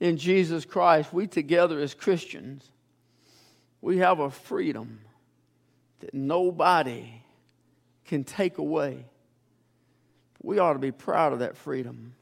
[0.00, 2.68] in Jesus Christ, we together as Christians,
[3.80, 5.00] we have a freedom
[6.00, 7.22] that nobody
[8.04, 9.04] can take away.
[10.42, 12.14] We ought to be proud of that freedom.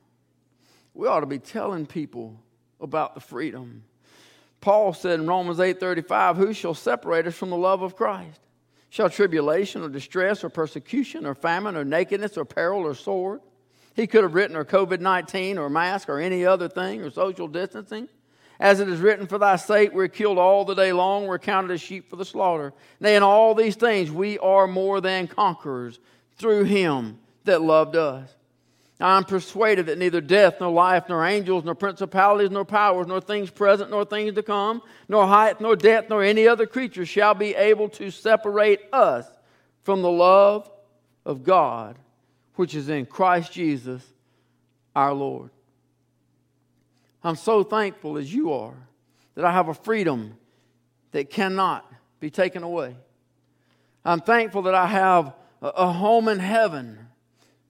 [0.93, 2.39] We ought to be telling people
[2.81, 3.85] about the freedom.
[4.61, 8.41] Paul said in Romans 8:35, "Who shall separate us from the love of Christ?
[8.91, 13.41] Shall tribulation or distress or persecution or famine or nakedness or peril or sword?
[13.95, 17.49] He could have written or COVID 19 or mask or any other thing or social
[17.49, 18.09] distancing.
[18.61, 21.71] As it is written, For thy sake we're killed all the day long, we're counted
[21.71, 22.73] as sheep for the slaughter.
[22.99, 26.01] Nay, in all these things we are more than conquerors
[26.37, 28.35] through him that loved us.
[29.01, 33.49] I'm persuaded that neither death, nor life, nor angels, nor principalities, nor powers, nor things
[33.49, 37.55] present, nor things to come, nor height, nor depth, nor any other creature shall be
[37.55, 39.25] able to separate us
[39.85, 40.69] from the love
[41.25, 41.97] of God,
[42.57, 44.03] which is in Christ Jesus
[44.97, 45.51] our Lord.
[47.23, 48.75] I'm so thankful as you are
[49.37, 50.37] that I have a freedom
[51.13, 52.97] that cannot be taken away.
[54.05, 57.08] I'm thankful that I have a home in heaven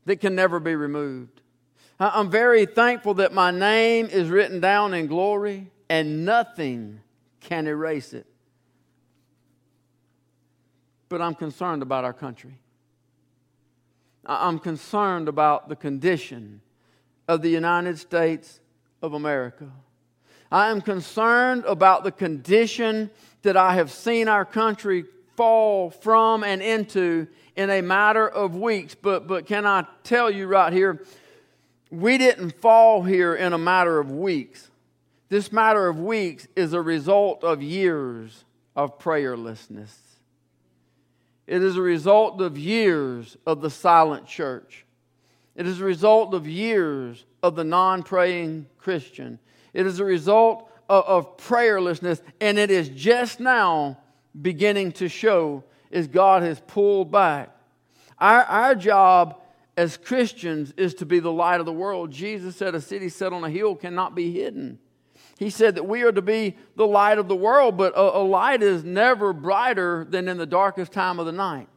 [0.08, 1.42] that can never be removed.
[2.00, 7.00] I'm very thankful that my name is written down in glory and nothing
[7.40, 8.26] can erase it.
[11.10, 12.58] But I'm concerned about our country.
[14.24, 16.62] I'm concerned about the condition
[17.28, 18.60] of the United States
[19.02, 19.70] of America.
[20.50, 23.10] I am concerned about the condition
[23.42, 25.04] that I have seen our country
[25.36, 27.28] fall from and into
[27.58, 28.94] in a matter of weeks.
[28.94, 31.04] But, but can I tell you right here,
[31.90, 34.70] we didn't fall here in a matter of weeks.
[35.28, 38.44] This matter of weeks is a result of years
[38.76, 39.92] of prayerlessness.
[41.48, 44.86] It is a result of years of the silent church.
[45.56, 49.40] It is a result of years of the non praying Christian.
[49.74, 53.98] It is a result of, of, prayerlessness, and it is just now
[54.40, 57.54] beginning to show is God has pulled back.
[58.18, 59.40] Our, our job
[59.76, 62.10] as Christians is to be the light of the world.
[62.10, 64.78] Jesus said, A city set on a hill cannot be hidden.
[65.38, 68.24] He said that we are to be the light of the world, but a, a
[68.24, 71.68] light is never brighter than in the darkest time of the night.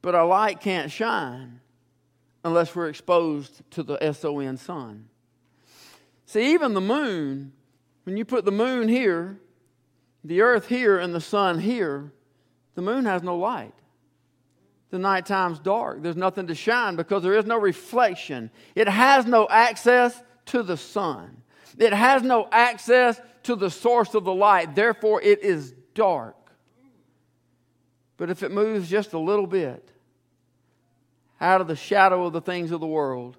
[0.00, 1.60] But our light can't shine
[2.42, 5.08] unless we're exposed to the S O N sun.
[6.24, 7.52] See, even the moon,
[8.04, 9.38] when you put the moon here
[10.24, 12.12] the earth here and the sun here,
[12.74, 13.74] the moon has no light.
[14.90, 16.02] The nighttime's dark.
[16.02, 18.50] There's nothing to shine because there is no reflection.
[18.74, 21.42] It has no access to the sun.
[21.78, 24.74] It has no access to the source of the light.
[24.74, 26.36] Therefore, it is dark.
[28.16, 29.88] But if it moves just a little bit
[31.40, 33.36] out of the shadow of the things of the world,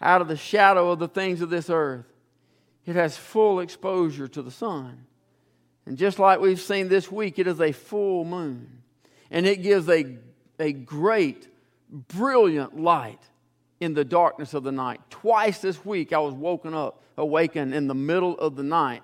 [0.00, 2.06] out of the shadow of the things of this earth,
[2.84, 5.06] it has full exposure to the sun.
[5.86, 8.82] And just like we've seen this week, it is a full moon.
[9.30, 10.16] And it gives a,
[10.58, 11.48] a great,
[11.90, 13.20] brilliant light
[13.80, 15.00] in the darkness of the night.
[15.10, 19.02] Twice this week, I was woken up, awakened in the middle of the night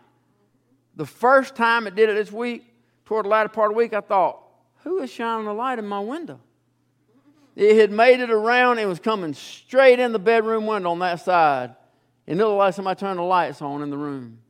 [1.00, 2.62] the first time it did it this week,
[3.06, 4.42] toward the latter part of the week, I thought,
[4.84, 6.40] who is shining a light in my window?
[7.56, 8.78] It had made it around.
[8.78, 11.74] It was coming straight in the bedroom window on that side.
[12.26, 14.40] And it looked like somebody turned the lights on in the room.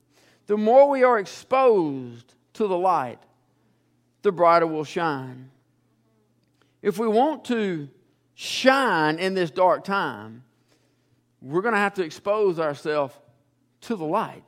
[0.51, 3.20] The more we are exposed to the light,
[4.22, 5.48] the brighter will shine.
[6.82, 7.88] If we want to
[8.34, 10.42] shine in this dark time,
[11.40, 13.14] we're going to have to expose ourselves
[13.82, 14.42] to the light,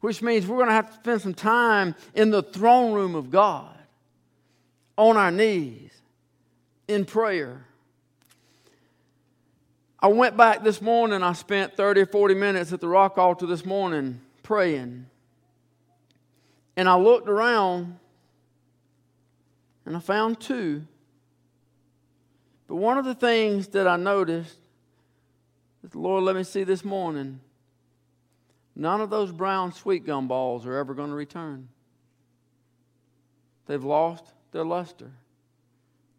[0.00, 3.30] which means we're going to have to spend some time in the throne room of
[3.30, 3.76] God,
[4.96, 5.90] on our knees,
[6.88, 7.66] in prayer.
[10.00, 13.44] I went back this morning, I spent 30 or 40 minutes at the rock altar
[13.44, 15.06] this morning praying.
[16.76, 17.98] And I looked around
[19.84, 20.86] and I found two.
[22.66, 24.58] But one of the things that I noticed
[25.82, 27.40] that the Lord let me see this morning
[28.74, 31.68] none of those brown sweet gum balls are ever going to return.
[33.66, 35.10] They've lost their luster,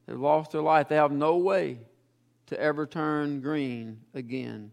[0.06, 0.88] they've lost their life.
[0.88, 1.80] They have no way
[2.48, 4.72] to ever turn green again.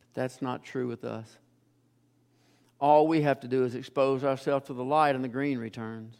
[0.00, 1.38] But that's not true with us.
[2.80, 6.16] All we have to do is expose ourselves to the light, and the green returns.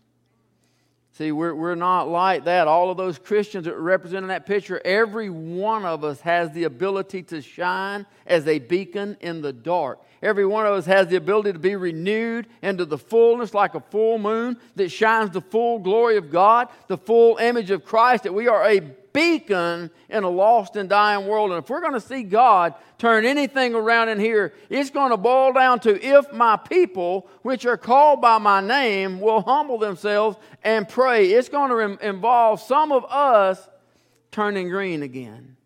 [1.12, 2.68] See, we're, we're not like that.
[2.68, 6.62] All of those Christians that represent in that picture, every one of us has the
[6.62, 10.00] ability to shine as a beacon in the dark.
[10.22, 13.80] Every one of us has the ability to be renewed into the fullness like a
[13.80, 18.34] full moon that shines the full glory of God, the full image of Christ, that
[18.34, 18.80] we are a
[19.18, 21.50] beacon in a lost and dying world.
[21.50, 25.16] And if we're going to see God turn anything around in here, it's going to
[25.16, 30.36] boil down to if my people, which are called by my name, will humble themselves
[30.62, 31.32] and pray.
[31.32, 33.68] It's going to involve some of us
[34.30, 35.56] turning green again.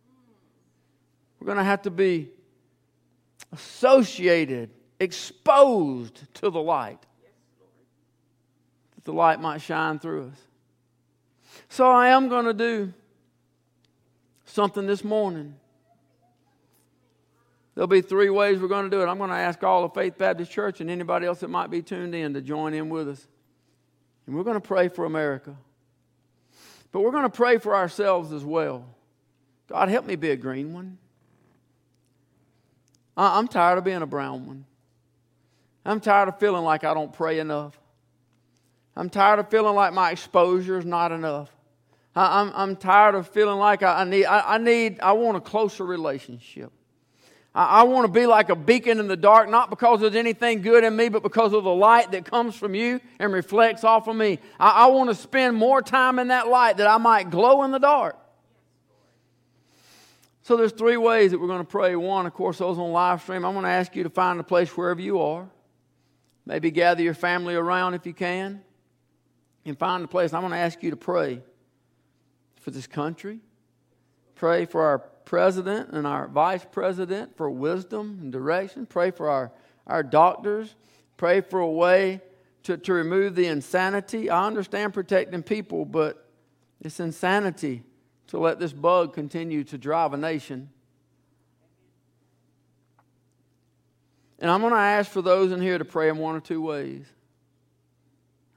[1.39, 2.31] We're going to have to be
[3.53, 7.05] associated, exposed to the light,
[8.95, 10.39] that the light might shine through us.
[11.69, 12.95] So I am going to do
[14.53, 15.55] something this morning.
[17.75, 19.07] There'll be three ways we're going to do it.
[19.07, 21.81] I'm going to ask all of Faith Baptist Church and anybody else that might be
[21.81, 23.27] tuned in to join in with us.
[24.27, 25.57] And we're going to pray for America.
[26.93, 28.85] But we're going to pray for ourselves as well.
[29.69, 30.99] God, help me be a green one.
[33.17, 34.65] I'm tired of being a brown one.
[35.85, 37.79] I'm tired of feeling like I don't pray enough.
[38.95, 41.51] I'm tired of feeling like my exposure is not enough.
[42.15, 45.85] I'm, I'm tired of feeling like I, need, I, I need, I want a closer
[45.85, 46.71] relationship.
[47.55, 50.61] I, I want to be like a beacon in the dark, not because there's anything
[50.61, 54.09] good in me, but because of the light that comes from you and reflects off
[54.09, 54.41] of me.
[54.61, 57.71] I, I want to spend more time in that light that I might glow in
[57.71, 58.19] the dark.
[60.43, 61.97] So there's three ways that we're going to pray.
[61.97, 63.45] One, of course, those on live stream.
[63.45, 65.49] I'm going to ask you to find a place wherever you are.
[66.45, 68.61] Maybe gather your family around if you can.
[69.65, 70.35] And find a place.
[70.35, 71.41] I'm going to ask you to pray
[72.63, 73.41] for this country.
[74.35, 78.87] Pray for our president and our vice president for wisdom and direction.
[78.87, 79.53] Pray for our,
[79.87, 80.75] our doctors.
[81.17, 82.21] Pray for a way
[82.63, 84.31] to, to remove the insanity.
[84.31, 86.29] I understand protecting people, but
[86.81, 87.83] it's insanity
[88.29, 90.71] to let this bug continue to drive a nation.
[94.39, 96.61] And I'm going to ask for those in here to pray in one or two
[96.61, 97.07] ways.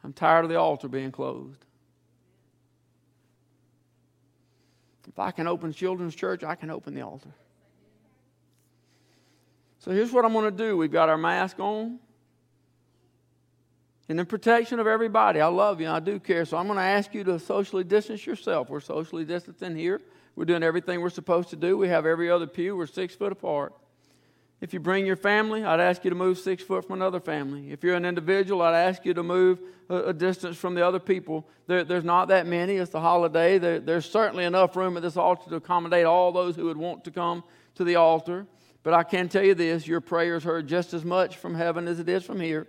[0.03, 1.66] I'm tired of the altar being closed.
[5.16, 7.30] If I can open children's church, I can open the altar.
[9.80, 10.76] So here's what I'm going to do.
[10.76, 11.99] We've got our mask on.
[14.09, 16.43] In the protection of everybody, I love you, I do care.
[16.43, 18.70] So I'm going to ask you to socially distance yourself.
[18.70, 20.01] We're socially distancing here.
[20.36, 21.78] We're doing everything we're supposed to do.
[21.78, 22.76] We have every other pew.
[22.76, 23.74] We're six foot apart.
[24.62, 27.72] If you bring your family, I'd ask you to move six foot from another family.
[27.72, 31.47] If you're an individual, I'd ask you to move a, distance from the other people.
[31.68, 32.78] There, there's not that many.
[32.78, 33.58] It's the holiday.
[33.58, 37.03] There, there's certainly enough room at this altar to accommodate all those who would want
[37.03, 37.43] to come
[37.76, 38.47] to the altar.
[38.82, 41.99] But I can tell you this your prayers heard just as much from heaven as
[41.99, 42.68] it is from here.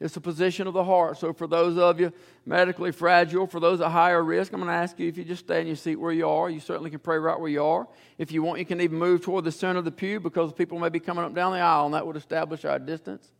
[0.00, 1.18] It's the position of the heart.
[1.18, 2.10] So, for those of you
[2.46, 5.44] medically fragile, for those at higher risk, I'm going to ask you if you just
[5.44, 6.48] stay in your seat where you are.
[6.48, 7.86] You certainly can pray right where you are.
[8.16, 10.78] If you want, you can even move toward the center of the pew because people
[10.78, 13.30] may be coming up down the aisle, and that would establish our distance.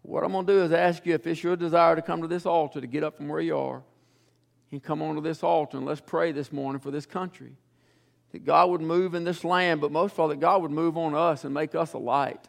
[0.00, 2.28] What I'm going to do is ask you if it's your desire to come to
[2.28, 3.82] this altar, to get up from where you are
[4.70, 7.52] and come onto this altar, and let's pray this morning for this country.
[8.32, 10.96] That God would move in this land, but most of all, that God would move
[10.96, 12.48] on us and make us a light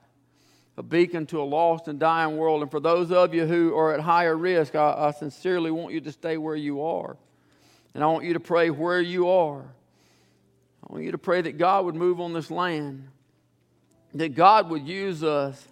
[0.78, 2.62] a beacon to a lost and dying world.
[2.62, 6.02] And for those of you who are at higher risk, I, I, sincerely want you
[6.02, 7.16] to stay where you are.
[7.94, 9.62] And I want you to pray where you are.
[9.62, 13.08] I want you to pray that God would move on this land,
[14.14, 15.66] that God would use us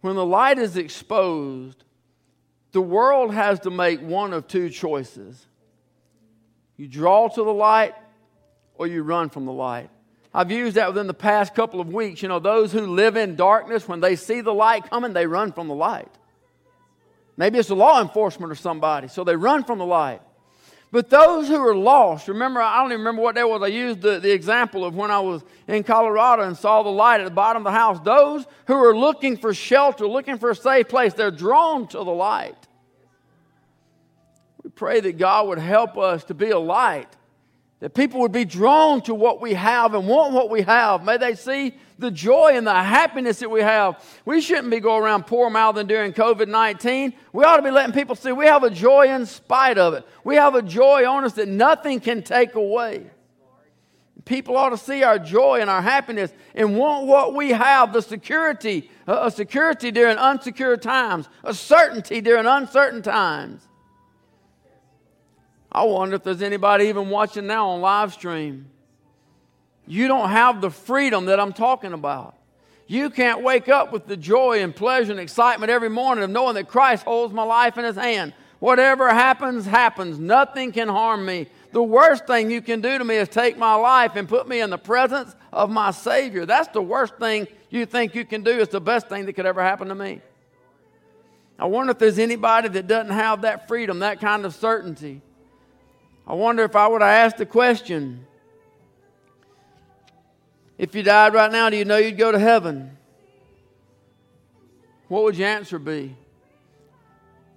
[0.00, 1.84] when the light is exposed,
[2.72, 5.46] the world has to make one of two choices.
[6.76, 7.94] You draw to the light
[8.74, 9.90] or you run from the light.
[10.32, 12.22] I've used that within the past couple of weeks.
[12.22, 15.52] You know, those who live in darkness, when they see the light coming, they run
[15.52, 16.10] from the light.
[17.36, 20.20] Maybe it's a law enforcement or somebody, so they run from the light.
[20.90, 23.62] But those who are lost, remember, I don't even remember what that was.
[23.62, 27.20] I used the, the example of when I was in Colorado and saw the light
[27.20, 28.00] at the bottom of the house.
[28.00, 32.04] Those who are looking for shelter, looking for a safe place, they're drawn to the
[32.04, 32.56] light.
[34.64, 37.14] We pray that God would help us to be a light
[37.80, 41.04] that people would be drawn to what we have and want what we have.
[41.04, 44.04] May they see the joy and the happiness that we have.
[44.24, 47.12] We shouldn't be going around poor mouthing during COVID 19.
[47.32, 50.04] We ought to be letting people see we have a joy in spite of it.
[50.24, 53.06] We have a joy on us that nothing can take away.
[54.24, 58.02] People ought to see our joy and our happiness and want what we have the
[58.02, 63.67] security, a security during unsecure times, a certainty during uncertain times.
[65.70, 68.70] I wonder if there's anybody even watching now on live stream.
[69.86, 72.34] You don't have the freedom that I'm talking about.
[72.86, 76.54] You can't wake up with the joy and pleasure and excitement every morning of knowing
[76.54, 78.32] that Christ holds my life in his hand.
[78.60, 80.18] Whatever happens, happens.
[80.18, 81.48] Nothing can harm me.
[81.72, 84.60] The worst thing you can do to me is take my life and put me
[84.60, 86.46] in the presence of my Savior.
[86.46, 88.58] That's the worst thing you think you can do.
[88.58, 90.22] It's the best thing that could ever happen to me.
[91.58, 95.20] I wonder if there's anybody that doesn't have that freedom, that kind of certainty.
[96.28, 98.26] I wonder if I would have asked the question
[100.76, 102.98] if you died right now, do you know you'd go to heaven?
[105.08, 106.14] What would your answer be?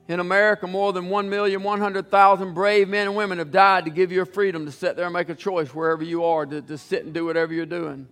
[0.07, 4.26] In America, more than 1,100,000 brave men and women have died to give you a
[4.26, 7.13] freedom to sit there and make a choice wherever you are, to, to sit and
[7.13, 8.07] do whatever you're doing.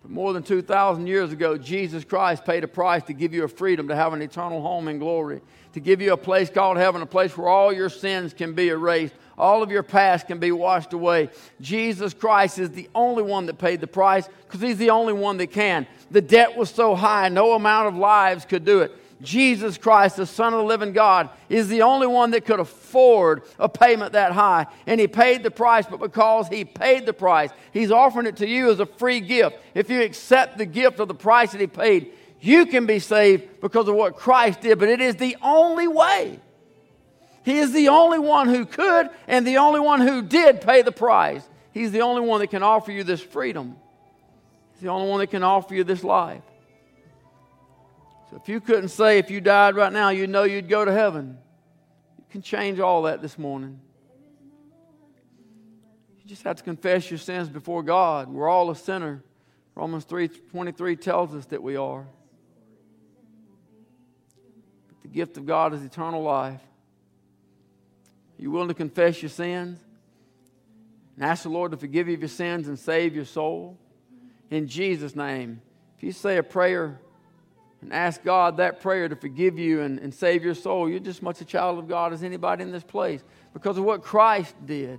[0.00, 3.48] But more than 2,000 years ago, Jesus Christ paid a price to give you a
[3.48, 5.42] freedom to have an eternal home in glory,
[5.74, 8.68] to give you a place called heaven, a place where all your sins can be
[8.70, 11.30] erased, all of your past can be washed away.
[11.60, 15.38] Jesus Christ is the only one that paid the price because he's the only one
[15.38, 15.86] that can.
[16.10, 18.92] The debt was so high, no amount of lives could do it.
[19.22, 23.42] Jesus Christ, the Son of the living God, is the only one that could afford
[23.58, 24.66] a payment that high.
[24.86, 28.48] And He paid the price, but because He paid the price, He's offering it to
[28.48, 29.56] you as a free gift.
[29.74, 33.60] If you accept the gift of the price that He paid, you can be saved
[33.60, 34.80] because of what Christ did.
[34.80, 36.40] But it is the only way.
[37.44, 40.92] He is the only one who could and the only one who did pay the
[40.92, 41.48] price.
[41.72, 43.76] He's the only one that can offer you this freedom.
[44.72, 46.42] He's the only one that can offer you this life.
[48.30, 50.92] So if you couldn't say if you died right now, you know you'd go to
[50.92, 51.38] heaven,
[52.18, 53.80] you can change all that this morning.
[56.22, 58.28] You just have to confess your sins before God.
[58.28, 59.22] We're all a sinner.
[59.74, 62.06] Romans 3:23 tells us that we are.
[64.88, 66.60] But the gift of God is eternal life.
[68.42, 69.78] You willing to confess your sins?
[71.14, 73.78] And ask the Lord to forgive you of your sins and save your soul?
[74.50, 75.62] In Jesus' name.
[75.96, 76.98] If you say a prayer
[77.82, 81.18] and ask God that prayer to forgive you and, and save your soul, you're just
[81.18, 83.22] as much a child of God as anybody in this place
[83.52, 84.98] because of what Christ did.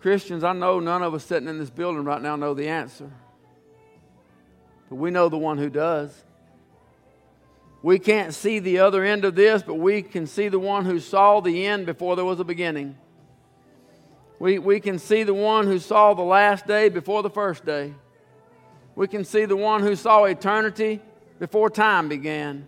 [0.00, 3.10] Christians, I know none of us sitting in this building right now know the answer.
[4.88, 6.12] But we know the one who does.
[7.82, 10.98] We can't see the other end of this, but we can see the one who
[10.98, 12.96] saw the end before there was a beginning.
[14.40, 17.94] We, we can see the one who saw the last day before the first day.
[18.94, 21.00] We can see the one who saw eternity
[21.38, 22.66] before time began.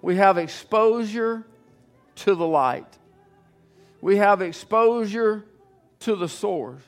[0.00, 1.44] We have exposure
[2.16, 2.86] to the light.
[4.00, 5.44] We have exposure
[6.00, 6.82] to the source.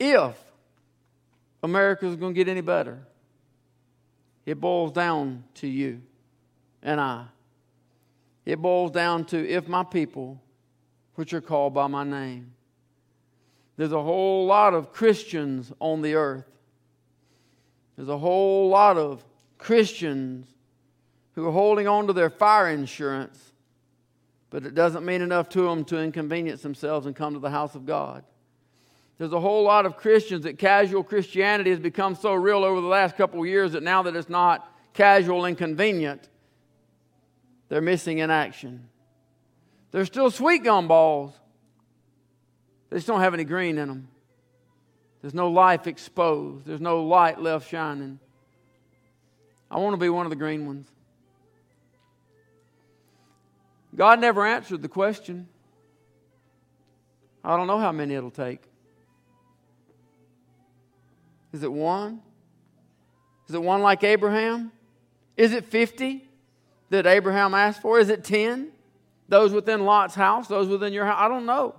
[0.00, 0.34] If
[1.62, 3.06] America is going to get any better.
[4.44, 6.02] It boils down to you
[6.82, 7.26] and I.
[8.44, 10.40] It boils down to if my people,
[11.16, 12.52] which are called by my name.
[13.76, 16.46] There's a whole lot of Christians on the earth.
[17.96, 19.24] There's a whole lot of
[19.58, 20.46] Christians
[21.34, 23.52] who are holding on to their fire insurance,
[24.50, 27.74] but it doesn't mean enough to them to inconvenience themselves and come to the house
[27.74, 28.24] of God.
[29.18, 32.86] There's a whole lot of Christians that casual Christianity has become so real over the
[32.86, 36.28] last couple of years that now that it's not casual and convenient,
[37.68, 38.88] they're missing in action.
[39.90, 41.32] They're still sweet gum balls.
[42.90, 44.08] They just don't have any green in them.
[45.22, 46.66] There's no life exposed.
[46.66, 48.20] There's no light left shining.
[49.70, 50.86] I want to be one of the green ones.
[53.96, 55.48] God never answered the question
[57.42, 58.60] I don't know how many it'll take.
[61.52, 62.20] Is it one?
[63.48, 64.72] Is it one like Abraham?
[65.36, 66.28] Is it 50
[66.90, 67.98] that Abraham asked for?
[67.98, 68.72] Is it 10?
[69.28, 71.16] Those within Lot's house, those within your house?
[71.18, 71.74] I don't know.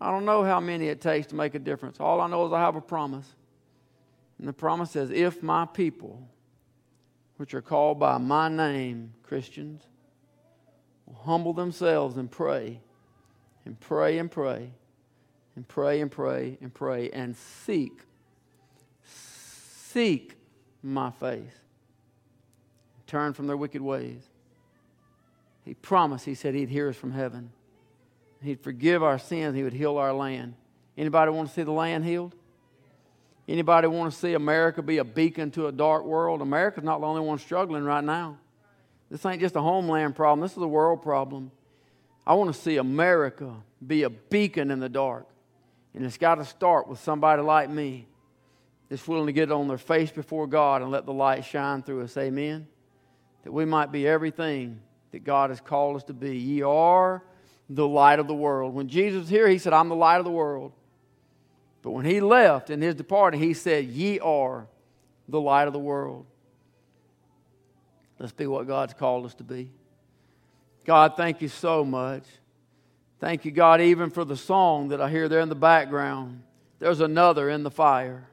[0.00, 1.98] I don't know how many it takes to make a difference.
[2.00, 3.26] All I know is I have a promise.
[4.38, 6.28] And the promise says, If my people,
[7.38, 9.82] which are called by my name, Christians,
[11.06, 12.80] will humble themselves and pray,
[13.64, 14.70] and pray and pray,
[15.56, 18.02] and pray and pray and pray, and seek,
[19.04, 20.36] seek
[20.82, 21.50] my face,
[23.06, 24.22] turn from their wicked ways.
[25.64, 27.50] He promised, He said He'd hear us from heaven.
[28.42, 29.56] He'd forgive our sins.
[29.56, 30.54] He would heal our land.
[30.96, 32.34] Anybody want to see the land healed?
[33.48, 36.42] Anybody want to see America be a beacon to a dark world?
[36.42, 38.38] America's not the only one struggling right now.
[39.10, 40.40] This ain't just a homeland problem.
[40.40, 41.52] This is a world problem.
[42.26, 43.54] I want to see America
[43.84, 45.26] be a beacon in the dark.
[45.96, 48.06] And it's got to start with somebody like me
[48.88, 52.02] that's willing to get on their face before God and let the light shine through
[52.02, 52.16] us.
[52.18, 52.68] Amen.
[53.42, 54.80] That we might be everything
[55.12, 56.36] that God has called us to be.
[56.36, 57.24] Ye are
[57.70, 58.74] the light of the world.
[58.74, 60.72] When Jesus was here, he said, I'm the light of the world.
[61.80, 64.66] But when he left in his departing, he said, Ye are
[65.28, 66.26] the light of the world.
[68.18, 69.70] Let's be what God's called us to be.
[70.84, 72.24] God, thank you so much.
[73.18, 76.42] Thank you, God, even for the song that I hear there in the background.
[76.78, 78.28] There's another in the fire.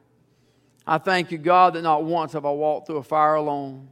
[0.85, 3.87] I thank you, God, that not once have I walked through a fire alone.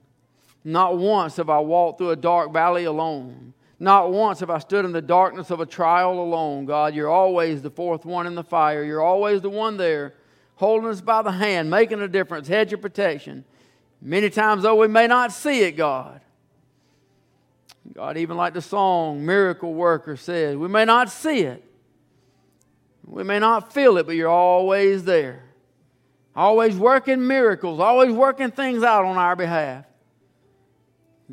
[0.63, 3.53] Not once have I walked through a dark valley alone.
[3.79, 6.93] Not once have I stood in the darkness of a trial alone, God.
[6.93, 8.83] You're always the fourth one in the fire.
[8.83, 10.13] You're always the one there,
[10.55, 13.45] holding us by the hand, making a difference, hedge of protection.
[14.01, 16.21] Many times, though, we may not see it, God.
[17.93, 21.63] God, even like the song Miracle Worker says, we may not see it.
[23.05, 25.43] We may not feel it, but you're always there.
[26.35, 29.85] Always working miracles, always working things out on our behalf.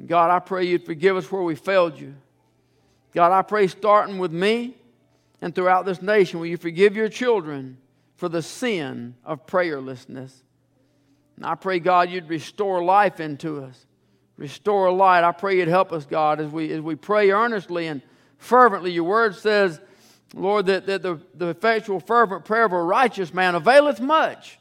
[0.07, 2.15] God, I pray you'd forgive us where we failed you.
[3.13, 4.75] God, I pray starting with me
[5.41, 7.79] and throughout this nation, will you forgive your children
[8.17, 10.33] for the sin of prayerlessness?
[11.37, 13.87] And I pray, God, you'd restore life into us.
[14.39, 15.25] Restore light.
[15.25, 18.01] I pray you'd help us, God, as we, as we pray earnestly and
[18.39, 18.93] fervently.
[18.93, 19.79] Your word says,
[20.33, 24.59] Lord, that, that the, the effectual, fervent prayer of a righteous man availeth much.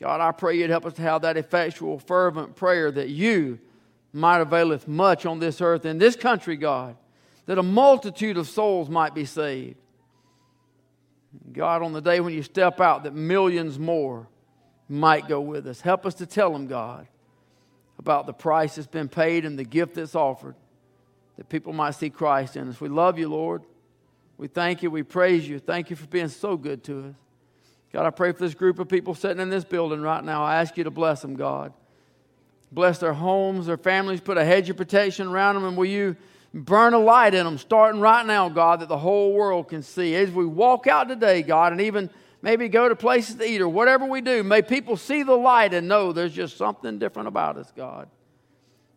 [0.00, 3.58] God, I pray you'd help us to have that effectual, fervent prayer that you
[4.14, 6.96] might availeth much on this earth, in this country, God
[7.48, 9.76] that a multitude of souls might be saved.
[11.50, 14.28] God, on the day when you step out, that millions more
[14.86, 15.80] might go with us.
[15.80, 17.08] Help us to tell them, God,
[17.98, 20.54] about the price that's been paid and the gift that's offered,
[21.36, 22.80] that people might see Christ in us.
[22.80, 23.62] We love you, Lord.
[24.36, 24.90] We thank you.
[24.90, 25.58] We praise you.
[25.58, 27.14] Thank you for being so good to us.
[27.92, 30.44] God, I pray for this group of people sitting in this building right now.
[30.44, 31.72] I ask you to bless them, God.
[32.70, 36.16] Bless their homes, their families, put a hedge of protection around them, and will you
[36.52, 40.14] burn a light in them, starting right now, God, that the whole world can see.
[40.14, 42.10] As we walk out today, God, and even
[42.42, 45.74] maybe go to places to eat or whatever we do, may people see the light
[45.74, 48.08] and know there's just something different about us, God.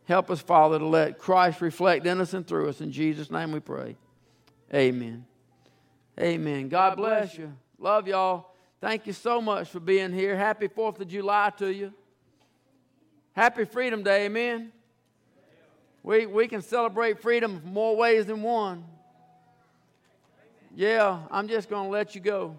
[0.05, 2.81] Help us, Father, to let Christ reflect in us and through us.
[2.81, 3.95] In Jesus' name we pray.
[4.73, 5.25] Amen.
[6.19, 6.69] Amen.
[6.69, 7.53] God bless you.
[7.77, 8.51] Love y'all.
[8.79, 10.35] Thank you so much for being here.
[10.35, 11.93] Happy 4th of July to you.
[13.33, 14.25] Happy Freedom Day.
[14.25, 14.71] Amen.
[16.03, 18.83] We, we can celebrate freedom more ways than one.
[20.75, 22.57] Yeah, I'm just going to let you go.